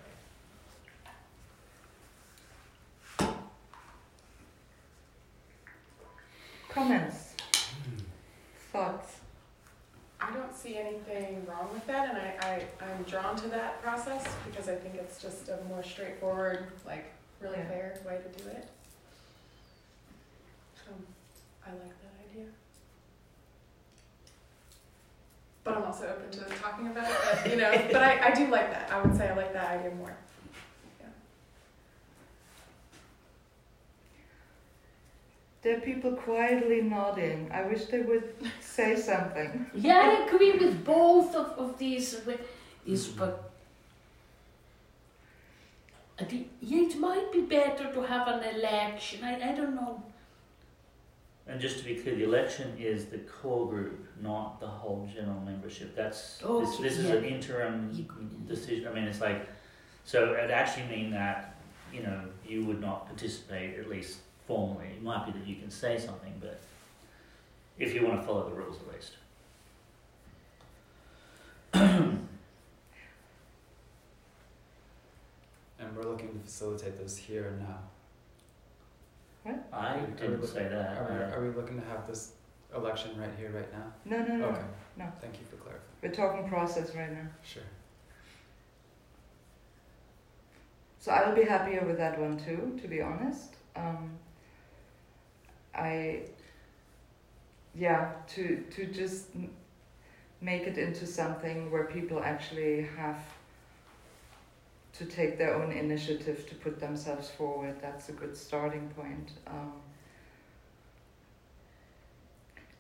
Comments? 6.70 7.36
Hmm. 7.84 7.98
Thoughts? 8.72 9.16
I 10.22 10.32
don't 10.32 10.56
see 10.56 10.78
anything 10.78 11.46
wrong 11.48 11.70
with 11.74 11.86
that, 11.88 12.10
and 12.10 12.18
I, 12.18 12.36
I, 12.42 12.64
I'm 12.86 13.04
drawn 13.04 13.36
to 13.38 13.48
that 13.50 13.82
process 13.82 14.24
because 14.46 14.70
I 14.70 14.76
think 14.76 14.96
it's 14.96 15.22
just 15.22 15.50
a 15.50 15.58
more 15.68 15.82
straightforward, 15.82 16.68
like, 16.86 17.06
really 17.42 17.58
Yeah. 17.58 17.68
fair 17.68 18.00
way 18.06 18.18
to 18.18 18.44
do 18.44 18.50
it. 18.50 18.68
So, 20.76 20.92
I 21.66 21.70
like 21.72 21.96
that 22.02 22.14
idea. 22.32 22.46
But 25.64 25.78
I'm 25.78 25.84
also 25.84 26.08
open 26.08 26.32
to 26.32 26.56
talking 26.56 26.88
about 26.88 27.10
it, 27.10 27.18
but, 27.44 27.50
you 27.52 27.58
know, 27.58 27.72
but 27.92 28.02
I, 28.02 28.30
I 28.30 28.32
do 28.32 28.48
like 28.48 28.72
that. 28.72 28.92
I 28.92 29.02
would 29.02 29.16
say 29.16 29.30
I 29.30 29.36
like 29.36 29.54
that 29.54 29.72
idea 29.80 29.92
more. 29.96 30.16
There 35.62 35.76
are 35.78 35.82
people 35.82 36.14
quietly 36.14 36.82
nodding. 36.82 37.52
I 37.54 37.64
wish 37.64 37.86
they 37.86 38.00
would 38.00 38.34
say 38.62 38.96
something. 38.96 39.66
Yeah, 39.74 40.00
I 40.00 40.26
agree 40.26 40.54
with 40.54 40.86
both 40.86 41.36
of, 41.36 41.48
of 41.60 41.78
these. 41.78 42.16
with 42.26 42.40
These, 42.86 43.08
but 43.10 43.52
I 46.18 46.24
think 46.24 46.50
yeah, 46.62 46.69
it 46.80 46.98
might 46.98 47.32
be 47.32 47.42
better 47.42 47.92
to 47.94 48.02
have 48.02 48.28
an 48.28 48.56
election. 48.56 49.24
I, 49.24 49.52
I 49.52 49.54
don't 49.54 49.76
know. 49.76 50.02
And 51.48 51.60
just 51.60 51.80
to 51.80 51.84
be 51.84 51.96
clear, 51.96 52.16
the 52.16 52.24
election 52.24 52.76
is 52.78 53.06
the 53.06 53.18
core 53.18 53.68
group, 53.68 54.08
not 54.22 54.60
the 54.60 54.68
whole 54.68 55.10
general 55.14 55.42
membership. 55.42 55.96
That's 55.96 56.38
this, 56.38 56.78
this 56.78 56.98
is 57.00 57.10
yeah. 57.10 57.16
an 57.16 57.26
interim 57.26 58.08
decision. 58.48 58.88
I 58.88 58.94
mean, 58.94 59.06
it's 59.06 59.20
like 59.20 59.48
so 60.06 60.34
it 60.34 60.52
actually 60.52 60.88
mean 60.88 61.12
that 61.12 61.56
you 61.92 62.04
know 62.04 62.22
you 62.48 62.66
would 62.66 62.80
not 62.80 63.08
participate 63.08 63.80
at 63.80 63.90
least 63.90 64.20
formally. 64.48 64.88
It 64.96 65.02
might 65.02 65.26
be 65.26 65.32
that 65.32 65.48
you 65.48 65.56
can 65.56 65.72
say 65.72 65.98
something, 65.98 66.34
but 66.40 66.60
if 67.80 67.96
you 67.96 68.06
want 68.06 68.22
to 68.22 68.28
follow 68.28 68.48
the 68.48 68.56
rules 68.56 68.78
at 68.78 68.94
least. 68.94 69.12
And 75.80 75.96
we're 75.96 76.12
looking 76.12 76.28
to 76.28 76.39
facilitate 76.50 76.98
those 76.98 77.16
here 77.16 77.46
and 77.46 77.60
now. 77.60 77.80
I 79.72 79.94
Are 79.96 80.00
we 80.06 80.14
didn't 80.14 80.42
look- 80.42 80.50
say 80.52 80.68
that. 80.68 80.98
Are 80.98 81.08
we, 81.14 81.34
are 81.36 81.48
we 81.48 81.56
looking 81.56 81.80
to 81.80 81.88
have 81.88 82.08
this 82.08 82.34
election 82.76 83.12
right 83.20 83.30
here, 83.38 83.52
right 83.52 83.72
now? 83.72 83.94
No, 84.06 84.26
no, 84.26 84.36
no. 84.36 84.46
Okay. 84.48 84.62
no. 84.98 85.06
Thank 85.22 85.36
you 85.40 85.46
for 85.50 85.56
clarifying. 85.58 85.86
We're 86.02 86.12
talking 86.12 86.48
process 86.50 86.96
right 86.96 87.12
now. 87.12 87.28
Sure. 87.44 87.64
So 91.00 91.12
I'll 91.12 91.36
be 91.36 91.44
happier 91.44 91.84
with 91.86 91.98
that 91.98 92.20
one 92.20 92.38
too, 92.38 92.78
to 92.82 92.88
be 92.88 93.02
honest. 93.02 93.56
Um, 93.76 94.12
I, 95.74 96.24
yeah, 97.76 98.12
to 98.36 98.64
to 98.72 98.86
just 98.88 99.28
make 100.42 100.64
it 100.64 100.78
into 100.78 101.06
something 101.08 101.72
where 101.72 101.86
people 101.86 102.22
actually 102.22 102.88
have 102.98 103.20
to 105.00 105.06
take 105.06 105.38
their 105.38 105.56
own 105.56 105.72
initiative 105.72 106.46
to 106.50 106.56
put 106.56 106.78
themselves 106.78 107.30
forward. 107.30 107.76
That's 107.82 108.10
a 108.10 108.12
good 108.12 108.36
starting 108.36 108.90
point. 108.90 109.32
Um, 109.48 109.72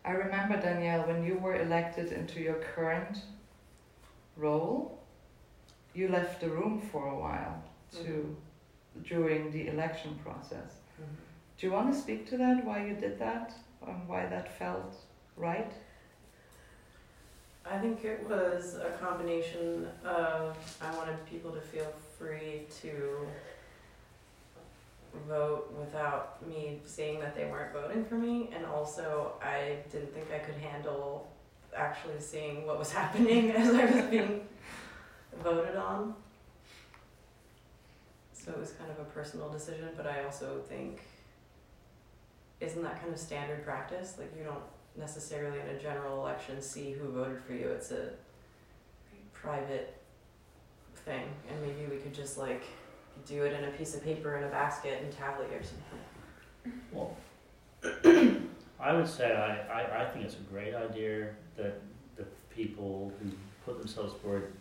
I 0.03 0.11
remember 0.11 0.59
Danielle 0.59 1.07
when 1.07 1.23
you 1.23 1.37
were 1.37 1.61
elected 1.61 2.11
into 2.11 2.41
your 2.41 2.55
current 2.75 3.19
role, 4.35 4.99
you 5.93 6.09
left 6.09 6.41
the 6.41 6.49
room 6.49 6.81
for 6.91 7.07
a 7.07 7.17
while 7.17 7.63
to 8.03 8.35
during 9.03 9.51
the 9.51 9.67
election 9.67 10.19
process. 10.21 10.71
Do 11.57 11.67
you 11.67 11.71
want 11.71 11.93
to 11.93 11.97
speak 11.97 12.29
to 12.31 12.37
that? 12.37 12.65
Why 12.65 12.85
you 12.85 12.95
did 12.95 13.17
that? 13.19 13.53
Um, 13.87 14.07
why 14.07 14.25
that 14.25 14.57
felt 14.59 14.93
right? 15.37 15.71
I 17.65 17.77
think 17.77 18.03
it 18.03 18.27
was 18.27 18.75
a 18.75 18.91
combination 19.01 19.87
of 20.03 20.57
I 20.81 20.93
wanted 20.97 21.25
people 21.25 21.51
to 21.51 21.61
feel 21.61 21.93
free 22.19 22.67
to 22.81 23.27
vote 25.27 25.73
without 25.79 26.45
me 26.47 26.81
seeing 26.85 27.19
that 27.19 27.35
they 27.35 27.45
weren't 27.45 27.73
voting 27.73 28.05
for 28.05 28.15
me, 28.15 28.49
and 28.53 28.65
also 28.65 29.33
I 29.41 29.77
didn't 29.91 30.13
think 30.13 30.27
I 30.33 30.39
could 30.39 30.55
handle 30.55 31.31
actually 31.75 32.19
seeing 32.19 32.65
what 32.67 32.77
was 32.77 32.91
happening 33.01 33.51
as 33.51 33.73
I 33.73 33.85
was 33.85 34.05
being 34.05 34.47
voted 35.43 35.75
on. 35.75 36.13
So 38.33 38.51
it 38.51 38.59
was 38.59 38.71
kind 38.71 38.89
of 38.91 38.99
a 38.99 39.05
personal 39.05 39.49
decision, 39.49 39.89
but 39.95 40.05
I 40.07 40.23
also 40.23 40.61
think 40.67 41.01
isn't 42.59 42.83
that 42.83 42.99
kind 42.99 43.13
of 43.13 43.19
standard 43.19 43.63
practice? 43.63 44.15
Like 44.17 44.33
you 44.37 44.43
don't 44.43 44.63
necessarily 44.97 45.59
in 45.59 45.75
a 45.75 45.79
general 45.79 46.19
election 46.21 46.61
see 46.61 46.91
who 46.91 47.09
voted 47.09 47.41
for 47.41 47.53
you. 47.53 47.67
It's 47.69 47.91
a 47.91 48.09
private 49.33 49.98
thing, 51.09 51.25
and 51.49 51.61
maybe 51.61 51.89
we 51.89 51.97
could 51.97 52.13
just 52.13 52.37
like 52.37 52.63
do 53.25 53.43
it 53.43 53.53
in 53.53 53.65
a 53.65 53.71
piece 53.71 53.95
of 53.95 54.03
paper 54.03 54.37
in 54.37 54.43
a 54.43 54.47
basket 54.47 55.01
and 55.03 55.11
tally 55.11 55.47
or 55.47 55.63
something. 55.63 56.81
Well, 56.91 57.17
I 58.79 58.93
would 58.93 59.07
say 59.07 59.35
I, 59.35 59.81
I, 59.81 60.03
I 60.03 60.05
think 60.09 60.25
it's 60.25 60.35
a 60.35 60.53
great 60.53 60.75
idea 60.75 61.29
that 61.57 61.81
the 62.15 62.25
people 62.55 63.11
who 63.19 63.31
put 63.65 63.79
themselves 63.79 64.13
forward 64.21 64.53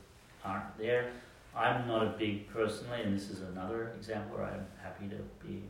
aren't 0.44 0.76
there. 0.78 1.10
I'm 1.54 1.86
not 1.86 2.02
a 2.02 2.10
big 2.18 2.48
personally, 2.48 3.02
and 3.02 3.14
this 3.14 3.30
is 3.30 3.42
another 3.42 3.92
example 3.96 4.38
where 4.38 4.46
I'm 4.46 4.66
happy 4.82 5.08
to 5.08 5.46
be 5.46 5.62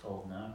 told 0.00 0.30
no, 0.30 0.54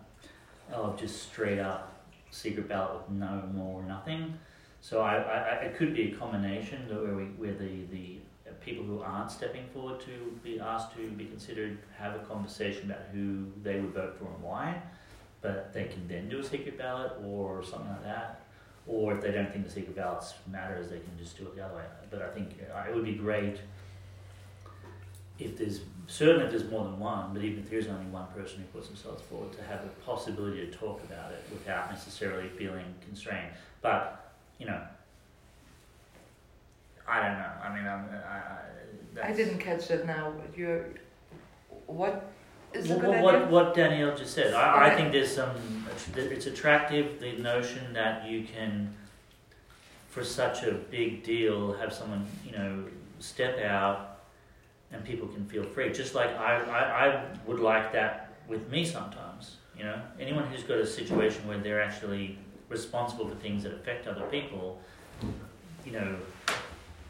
of 0.74 0.99
just 0.99 1.24
straight 1.24 1.59
up 1.59 1.93
secret 2.32 2.68
ballot 2.68 3.01
with 3.01 3.18
no 3.18 3.43
more 3.53 3.84
nothing. 3.84 4.38
So 4.82 5.01
I, 5.01 5.15
I, 5.15 5.39
it 5.65 5.76
could 5.76 5.93
be 5.93 6.11
a 6.11 6.15
combination 6.15 6.88
where 6.89 7.15
we 7.15 7.24
where 7.24 7.53
the 7.53 7.86
the 7.91 8.20
people 8.63 8.83
who 8.83 9.01
aren't 9.01 9.31
stepping 9.31 9.65
forward 9.73 9.99
to 10.01 10.39
be 10.43 10.59
asked 10.59 10.95
to 10.95 11.07
be 11.11 11.25
considered 11.25 11.77
have 11.97 12.15
a 12.15 12.19
conversation 12.19 12.91
about 12.91 13.03
who 13.13 13.45
they 13.63 13.79
would 13.79 13.93
vote 13.93 14.17
for 14.17 14.25
and 14.25 14.43
why 14.43 14.81
but 15.41 15.73
they 15.73 15.85
can 15.85 16.07
then 16.07 16.29
do 16.29 16.39
a 16.39 16.43
secret 16.43 16.77
ballot 16.77 17.13
or 17.23 17.63
something 17.63 17.89
like 17.89 18.03
that. 18.03 18.41
Or 18.85 19.13
if 19.13 19.21
they 19.21 19.31
don't 19.31 19.51
think 19.51 19.65
the 19.65 19.71
secret 19.71 19.95
ballots 19.95 20.33
matters, 20.49 20.89
they 20.89 20.99
can 20.99 21.17
just 21.17 21.37
do 21.37 21.43
it 21.43 21.55
the 21.55 21.63
other 21.63 21.75
way. 21.75 21.83
But 22.09 22.21
I 22.21 22.29
think 22.29 22.55
uh, 22.73 22.89
it 22.89 22.95
would 22.95 23.03
be 23.03 23.13
great 23.13 23.59
if 25.39 25.57
there's 25.57 25.81
certainly 26.07 26.45
if 26.45 26.51
there's 26.51 26.69
more 26.69 26.85
than 26.85 26.97
one, 26.99 27.33
but 27.33 27.43
even 27.43 27.59
if 27.59 27.69
there 27.69 27.79
is 27.79 27.87
only 27.87 28.05
one 28.05 28.27
person 28.27 28.59
who 28.59 28.65
puts 28.77 28.87
themselves 28.87 29.21
forward, 29.23 29.51
to 29.53 29.63
have 29.63 29.81
a 29.83 29.89
possibility 30.05 30.65
to 30.65 30.71
talk 30.71 31.03
about 31.03 31.31
it 31.31 31.43
without 31.51 31.91
necessarily 31.91 32.49
feeling 32.49 32.85
constrained. 33.05 33.51
But 33.81 34.33
you 34.57 34.65
know, 34.65 34.81
I 37.07 37.21
don't 37.27 37.37
know. 37.37 37.51
I 37.63 37.75
mean, 37.75 37.87
I'm, 37.87 38.09
I, 38.27 39.21
I, 39.25 39.29
I 39.29 39.33
didn't 39.33 39.59
catch 39.59 39.87
that 39.87 40.05
now. 40.05 40.33
You're, 40.55 40.85
what 41.85 42.29
is 42.73 42.89
a 42.91 42.93
Well, 42.93 42.99
good 42.99 43.21
what, 43.23 43.35
idea? 43.35 43.47
what, 43.47 43.65
what 43.67 43.75
Danielle 43.75 44.15
just 44.15 44.33
said, 44.33 44.53
I, 44.53 44.87
I 44.87 44.95
think 44.95 45.11
there's 45.11 45.33
some, 45.33 45.51
it's 46.15 46.45
attractive, 46.45 47.19
the 47.19 47.33
notion 47.37 47.93
that 47.93 48.27
you 48.29 48.43
can, 48.43 48.93
for 50.09 50.23
such 50.23 50.63
a 50.63 50.73
big 50.73 51.23
deal, 51.23 51.73
have 51.73 51.93
someone, 51.93 52.25
you 52.45 52.51
know, 52.51 52.83
step 53.19 53.59
out 53.59 54.19
and 54.91 55.03
people 55.03 55.27
can 55.27 55.45
feel 55.45 55.63
free. 55.63 55.91
Just 55.91 56.13
like 56.13 56.29
I, 56.37 56.59
I, 56.61 57.07
I 57.07 57.25
would 57.45 57.59
like 57.59 57.91
that 57.93 58.33
with 58.47 58.69
me 58.69 58.85
sometimes, 58.85 59.57
you 59.77 59.83
know. 59.83 59.99
Anyone 60.19 60.45
who's 60.47 60.63
got 60.63 60.77
a 60.77 60.85
situation 60.85 61.47
where 61.47 61.57
they're 61.57 61.81
actually 61.81 62.37
responsible 62.69 63.27
for 63.27 63.35
things 63.35 63.63
that 63.63 63.73
affect 63.73 64.07
other 64.07 64.25
people, 64.27 64.79
you 65.85 65.91
know, 65.91 66.15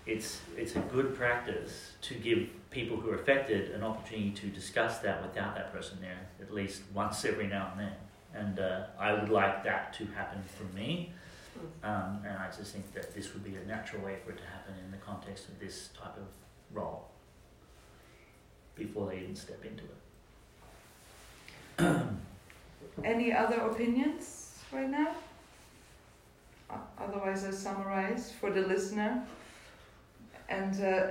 it's 0.07 0.39
it's 0.55 0.75
a 0.75 0.79
good 0.79 1.15
practice 1.15 1.91
to 2.01 2.13
give 2.15 2.47
people 2.71 2.97
who 2.97 3.11
are 3.11 3.15
affected 3.15 3.71
an 3.71 3.83
opportunity 3.83 4.31
to 4.31 4.47
discuss 4.47 4.99
that 4.99 5.21
without 5.21 5.55
that 5.55 5.73
person 5.73 5.97
there 6.01 6.27
at 6.41 6.53
least 6.53 6.81
once 6.93 7.25
every 7.25 7.47
now 7.47 7.71
and 7.73 7.81
then. 7.81 7.93
And 8.33 8.59
uh, 8.59 8.83
I 8.99 9.13
would 9.13 9.29
like 9.29 9.63
that 9.63 9.93
to 9.95 10.05
happen 10.07 10.43
for 10.57 10.63
me. 10.75 11.11
Um, 11.83 12.21
and 12.25 12.37
I 12.37 12.49
just 12.55 12.73
think 12.73 12.93
that 12.93 13.15
this 13.15 13.33
would 13.33 13.43
be 13.43 13.55
a 13.55 13.65
natural 13.65 14.03
way 14.03 14.17
for 14.23 14.31
it 14.31 14.37
to 14.37 14.43
happen 14.43 14.75
in 14.83 14.91
the 14.91 14.97
context 14.97 15.47
of 15.47 15.59
this 15.59 15.89
type 15.99 16.15
of 16.17 16.27
role 16.71 17.07
before 18.75 19.09
they 19.09 19.17
even 19.19 19.35
step 19.35 19.63
into 19.65 19.83
it. 21.79 22.07
Any 23.03 23.33
other 23.33 23.55
opinions 23.57 24.59
right 24.71 24.89
now? 24.89 25.15
Otherwise, 26.99 27.45
I 27.45 27.51
summarize 27.51 28.31
for 28.39 28.51
the 28.51 28.61
listener. 28.61 29.23
And 30.49 30.83
uh, 30.83 31.07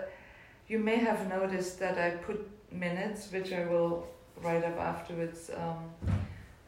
you 0.69 0.79
may 0.79 0.97
have 0.97 1.29
noticed 1.29 1.79
that 1.81 1.99
I 1.99 2.11
put 2.11 2.49
minutes, 2.73 3.31
which 3.31 3.53
I 3.53 3.65
will 3.67 4.07
write 4.43 4.65
up 4.65 4.79
afterwards 4.79 5.51
um, 5.57 5.91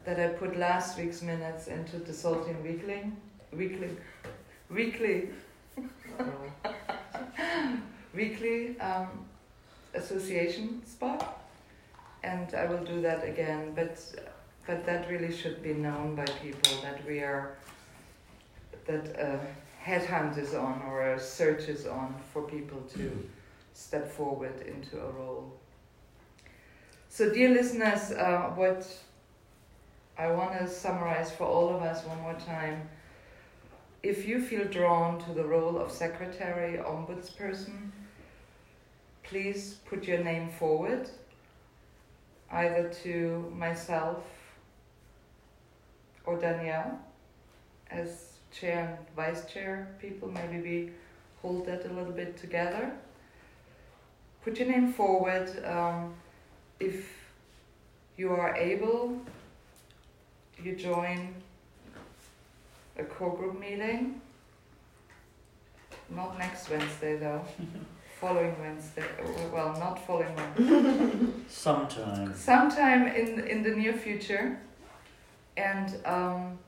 that 0.05 0.19
I 0.19 0.29
put 0.29 0.57
last 0.57 0.97
week's 0.97 1.21
minutes 1.21 1.67
into 1.67 1.97
the 1.97 2.11
Soltane 2.11 2.61
Weekly, 2.63 3.11
weekly, 3.51 3.89
weekly, 4.69 5.29
weekly 8.15 8.79
um, 8.79 9.25
association 9.93 10.85
spot, 10.85 11.41
and 12.23 12.53
I 12.53 12.65
will 12.65 12.83
do 12.83 13.01
that 13.01 13.27
again. 13.27 13.73
But 13.75 13.99
but 14.65 14.85
that 14.85 15.09
really 15.09 15.35
should 15.35 15.63
be 15.63 15.73
known 15.73 16.15
by 16.15 16.25
people 16.25 16.73
that 16.83 17.05
we 17.05 17.19
are 17.19 17.57
that 18.85 19.07
a 19.19 19.39
headhunt 19.83 20.37
is 20.37 20.53
on 20.53 20.81
or 20.87 21.13
a 21.13 21.19
search 21.19 21.69
is 21.69 21.85
on 21.85 22.15
for 22.33 22.43
people 22.43 22.81
to 22.93 23.29
step 23.73 24.11
forward 24.11 24.61
into 24.61 24.99
a 24.99 25.11
role. 25.11 25.53
So, 27.07 27.31
dear 27.33 27.49
listeners, 27.49 28.11
uh, 28.11 28.51
what 28.55 28.85
I 30.19 30.29
want 30.31 30.59
to 30.59 30.67
summarize 30.67 31.31
for 31.31 31.45
all 31.45 31.73
of 31.73 31.81
us 31.81 32.05
one 32.05 32.19
more 32.21 32.33
time. 32.33 32.89
If 34.03 34.27
you 34.27 34.41
feel 34.41 34.65
drawn 34.65 35.17
to 35.23 35.33
the 35.33 35.45
role 35.45 35.77
of 35.77 35.91
secretary, 35.91 36.77
ombudsperson, 36.77 37.91
please 39.23 39.75
put 39.85 40.03
your 40.03 40.23
name 40.23 40.49
forward, 40.49 41.09
either 42.51 42.89
to 43.03 43.51
myself 43.55 44.23
or 46.25 46.37
Danielle 46.37 46.99
as 47.89 48.28
chair 48.51 48.99
vice 49.15 49.45
chair 49.45 49.87
people. 49.99 50.29
Maybe 50.29 50.61
we 50.61 50.91
hold 51.41 51.65
that 51.65 51.85
a 51.85 51.93
little 51.93 52.13
bit 52.13 52.37
together. 52.37 52.91
Put 54.43 54.59
your 54.59 54.69
name 54.69 54.93
forward. 54.93 55.49
Um, 55.65 56.13
if 56.79 57.07
you 58.17 58.31
are 58.31 58.55
able, 58.55 59.21
you 60.63 60.75
join 60.75 61.35
a 62.97 63.03
core 63.03 63.35
group 63.35 63.59
meeting. 63.59 64.21
Not 66.09 66.37
next 66.39 66.69
Wednesday 66.69 67.17
though. 67.17 67.45
following 68.19 68.53
Wednesday. 68.59 69.03
Well, 69.53 69.73
not 69.79 70.05
following 70.05 70.35
Wednesday. 70.35 71.27
Sometime. 71.47 72.35
Sometime 72.35 73.07
in 73.07 73.39
in 73.47 73.63
the 73.63 73.69
near 73.69 73.93
future, 73.93 74.59
and 75.55 75.95
um, 76.05 76.59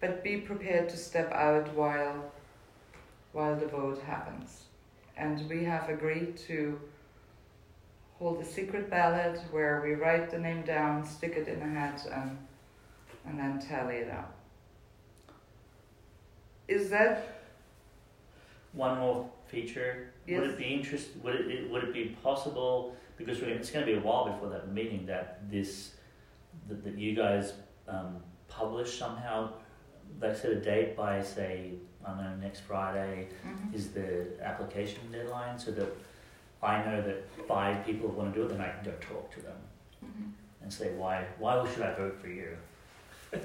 but 0.00 0.22
be 0.24 0.38
prepared 0.38 0.88
to 0.90 0.96
step 0.96 1.32
out 1.32 1.72
while 1.74 2.32
while 3.32 3.56
the 3.56 3.66
vote 3.66 4.00
happens. 4.02 4.64
And 5.16 5.48
we 5.48 5.64
have 5.64 5.88
agreed 5.90 6.36
to 6.48 6.80
hold 8.18 8.40
a 8.40 8.44
secret 8.44 8.88
ballot 8.90 9.40
where 9.50 9.82
we 9.84 9.94
write 9.94 10.30
the 10.30 10.38
name 10.38 10.62
down, 10.62 11.04
stick 11.04 11.34
it 11.36 11.48
in 11.48 11.60
a 11.62 11.68
hat, 11.68 12.06
and 12.12 12.38
and 13.26 13.38
then 13.38 13.58
tally 13.60 13.96
it 13.96 14.10
up. 14.10 14.34
Is 16.68 16.90
that 16.90 17.42
One 18.72 18.98
more 18.98 19.30
feature. 19.46 20.10
Yes. 20.26 20.40
Would 20.40 20.50
it 20.50 20.58
be 20.58 20.64
interest? 20.64 21.08
Would 21.22 21.34
it, 21.36 21.70
would 21.70 21.84
it 21.84 21.92
be 21.94 22.16
possible? 22.22 22.96
Because 23.16 23.40
it's 23.40 23.70
going 23.70 23.86
to 23.86 23.92
be 23.92 23.98
a 23.98 24.00
while 24.02 24.26
before 24.30 24.50
that 24.50 24.72
meeting 24.72 25.06
that 25.06 25.50
this 25.50 25.92
that, 26.68 26.84
that 26.84 26.98
you 26.98 27.14
guys 27.14 27.54
um, 27.88 28.16
publish 28.48 28.98
somehow. 28.98 29.50
They 30.20 30.34
set 30.34 30.50
a 30.52 30.60
date 30.60 30.96
by 30.96 31.22
say 31.22 31.72
I 32.04 32.08
don't 32.10 32.22
know 32.24 32.36
next 32.40 32.60
Friday 32.60 33.28
mhm. 33.46 33.74
is 33.74 33.88
the 33.88 34.26
application 34.42 35.00
deadline, 35.12 35.58
so 35.58 35.70
that 35.72 35.88
I 36.62 36.82
know 36.84 37.02
that 37.02 37.28
five 37.46 37.84
people 37.84 38.08
want 38.08 38.32
to 38.34 38.40
do 38.40 38.46
it, 38.46 38.50
then 38.50 38.60
I 38.60 38.68
can 38.70 38.84
go 38.84 38.92
talk 39.00 39.30
to 39.34 39.40
them 39.42 39.58
Mhm. 40.04 40.32
and 40.62 40.72
say 40.72 40.92
why 40.94 41.24
why 41.38 41.52
should 41.70 41.82
I 41.82 41.92
vote 41.94 42.18
for 42.20 42.28
you? 42.28 42.56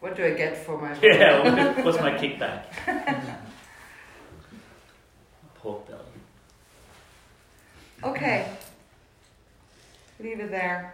what 0.00 0.14
do 0.16 0.24
I 0.24 0.30
get 0.30 0.56
for 0.56 0.76
my 0.80 0.92
vote? 0.94 1.02
Yeah, 1.04 1.82
what's 1.82 1.98
my 2.00 2.12
kickback? 2.22 2.64
Pork 5.54 5.86
belly. 5.88 6.00
Okay. 8.04 8.46
Leave 10.20 10.40
it 10.40 10.50
there. 10.50 10.92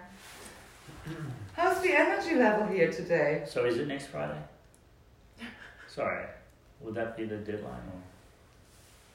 How's 1.54 1.82
the 1.82 1.92
energy 1.92 2.34
level 2.34 2.66
here 2.66 2.90
today? 2.90 3.44
So 3.46 3.64
is 3.64 3.76
it 3.76 3.86
next 3.86 4.06
Friday? 4.06 4.38
Sorry, 5.88 6.26
would 6.80 6.94
that 6.94 7.16
be 7.16 7.24
the 7.24 7.36
deadline? 7.36 7.74
Or? 7.92 8.02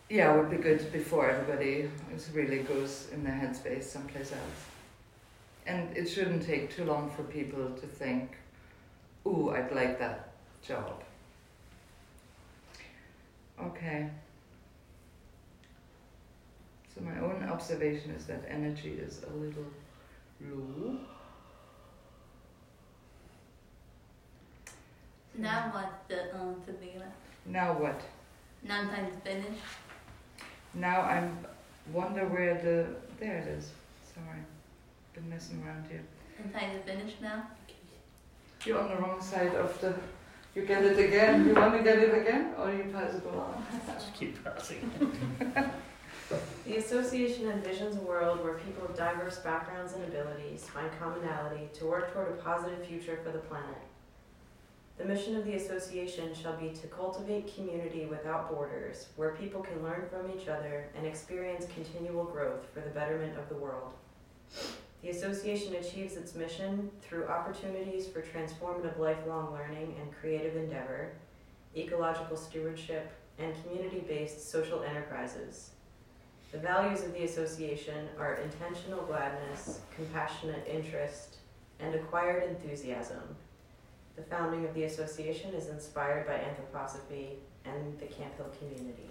Yeah, 0.09 0.33
it 0.33 0.37
would 0.37 0.51
be 0.51 0.57
good 0.57 0.91
before 0.93 1.29
everybody 1.29 1.89
is 2.15 2.29
really 2.31 2.59
goes 2.59 3.07
in 3.11 3.23
their 3.23 3.33
headspace 3.33 3.83
someplace 3.83 4.31
else. 4.31 4.61
And 5.65 5.97
it 5.97 6.05
shouldn't 6.05 6.45
take 6.45 6.73
too 6.73 6.85
long 6.85 7.11
for 7.11 7.23
people 7.23 7.71
to 7.71 7.87
think, 7.87 8.37
ooh, 9.25 9.49
I'd 9.49 9.71
like 9.73 9.99
that 9.99 10.29
job. 10.61 11.03
Okay. 13.61 14.09
So 16.93 17.01
my 17.01 17.19
own 17.19 17.43
observation 17.49 18.11
is 18.11 18.25
that 18.27 18.45
energy 18.47 18.91
is 18.91 19.23
a 19.23 19.33
little 19.33 19.65
low. 20.41 20.99
Now 25.37 25.69
what 25.71 26.03
the 26.07 26.35
um 26.35 26.55
Sabina? 26.65 27.05
Now 27.45 27.73
what? 27.73 28.01
Now 28.63 28.81
I'm 28.81 28.89
time 28.89 29.07
to. 29.23 29.41
Now 30.73 31.01
I'm 31.01 31.37
wonder 31.93 32.25
where 32.25 32.55
the 32.55 32.87
there 33.19 33.37
it 33.37 33.47
is. 33.47 33.71
Sorry, 34.13 34.41
been 35.13 35.29
messing 35.29 35.63
around 35.63 35.85
here. 35.89 36.01
I'm 36.43 36.51
time 36.51 36.71
to 36.71 36.79
finish 36.79 37.13
now. 37.21 37.47
You're 38.65 38.79
on 38.79 38.89
the 38.89 38.95
wrong 38.95 39.21
side 39.21 39.53
of 39.55 39.79
the. 39.79 39.93
You 40.55 40.65
get 40.65 40.83
it 40.83 40.97
again. 40.97 41.45
You 41.45 41.53
want 41.53 41.77
to 41.77 41.83
get 41.83 41.99
it 41.99 42.19
again, 42.19 42.55
or 42.57 42.73
you 42.73 42.85
pass 42.91 43.13
it 43.13 43.23
along? 43.31 43.63
Just 43.85 44.13
keep 44.15 44.43
passing. 44.43 44.91
The 46.65 46.75
association 46.75 47.45
envisions 47.45 47.97
a 47.97 48.01
world 48.01 48.43
where 48.43 48.55
people 48.55 48.83
of 48.83 48.97
diverse 48.97 49.37
backgrounds 49.37 49.93
and 49.93 50.03
abilities 50.03 50.65
find 50.65 50.89
commonality 50.99 51.69
to 51.75 51.85
work 51.85 52.11
toward 52.11 52.27
a 52.27 52.41
positive 52.41 52.85
future 52.85 53.17
for 53.23 53.31
the 53.31 53.39
planet. 53.39 53.77
The 54.97 55.05
mission 55.05 55.35
of 55.35 55.45
the 55.45 55.55
association 55.55 56.33
shall 56.33 56.57
be 56.57 56.69
to 56.69 56.87
cultivate 56.87 57.53
community 57.53 58.07
without 58.07 58.49
borders, 58.49 59.07
where 59.15 59.35
people 59.35 59.61
can 59.61 59.83
learn 59.83 60.07
from 60.09 60.31
each 60.31 60.47
other 60.47 60.89
and 60.95 61.05
experience 61.05 61.67
continual 61.73 62.23
growth 62.23 62.65
for 62.73 62.81
the 62.81 62.89
betterment 62.89 63.37
of 63.37 63.47
the 63.47 63.55
world. 63.55 63.93
The 65.03 65.09
association 65.09 65.75
achieves 65.75 66.15
its 66.15 66.33
mission 66.33 66.89
through 67.01 67.27
opportunities 67.27 68.07
for 68.07 68.23
transformative 68.23 68.97
lifelong 68.97 69.53
learning 69.53 69.95
and 70.01 70.11
creative 70.19 70.55
endeavor, 70.55 71.13
ecological 71.75 72.35
stewardship, 72.35 73.11
and 73.37 73.53
community 73.63 73.99
based 73.99 74.49
social 74.49 74.81
enterprises. 74.81 75.71
The 76.51 76.57
values 76.57 77.03
of 77.03 77.13
the 77.13 77.23
association 77.23 78.07
are 78.17 78.35
intentional 78.35 79.03
gladness, 79.03 79.81
compassionate 79.95 80.65
interest, 80.67 81.37
and 81.79 81.93
acquired 81.93 82.43
enthusiasm. 82.43 83.35
The 84.17 84.23
founding 84.23 84.65
of 84.65 84.73
the 84.73 84.85
association 84.85 85.53
is 85.53 85.67
inspired 85.67 86.25
by 86.25 86.33
anthroposophy 86.33 87.35
and 87.65 87.99
the 87.99 88.07
Camphill 88.07 88.51
community. 88.57 89.09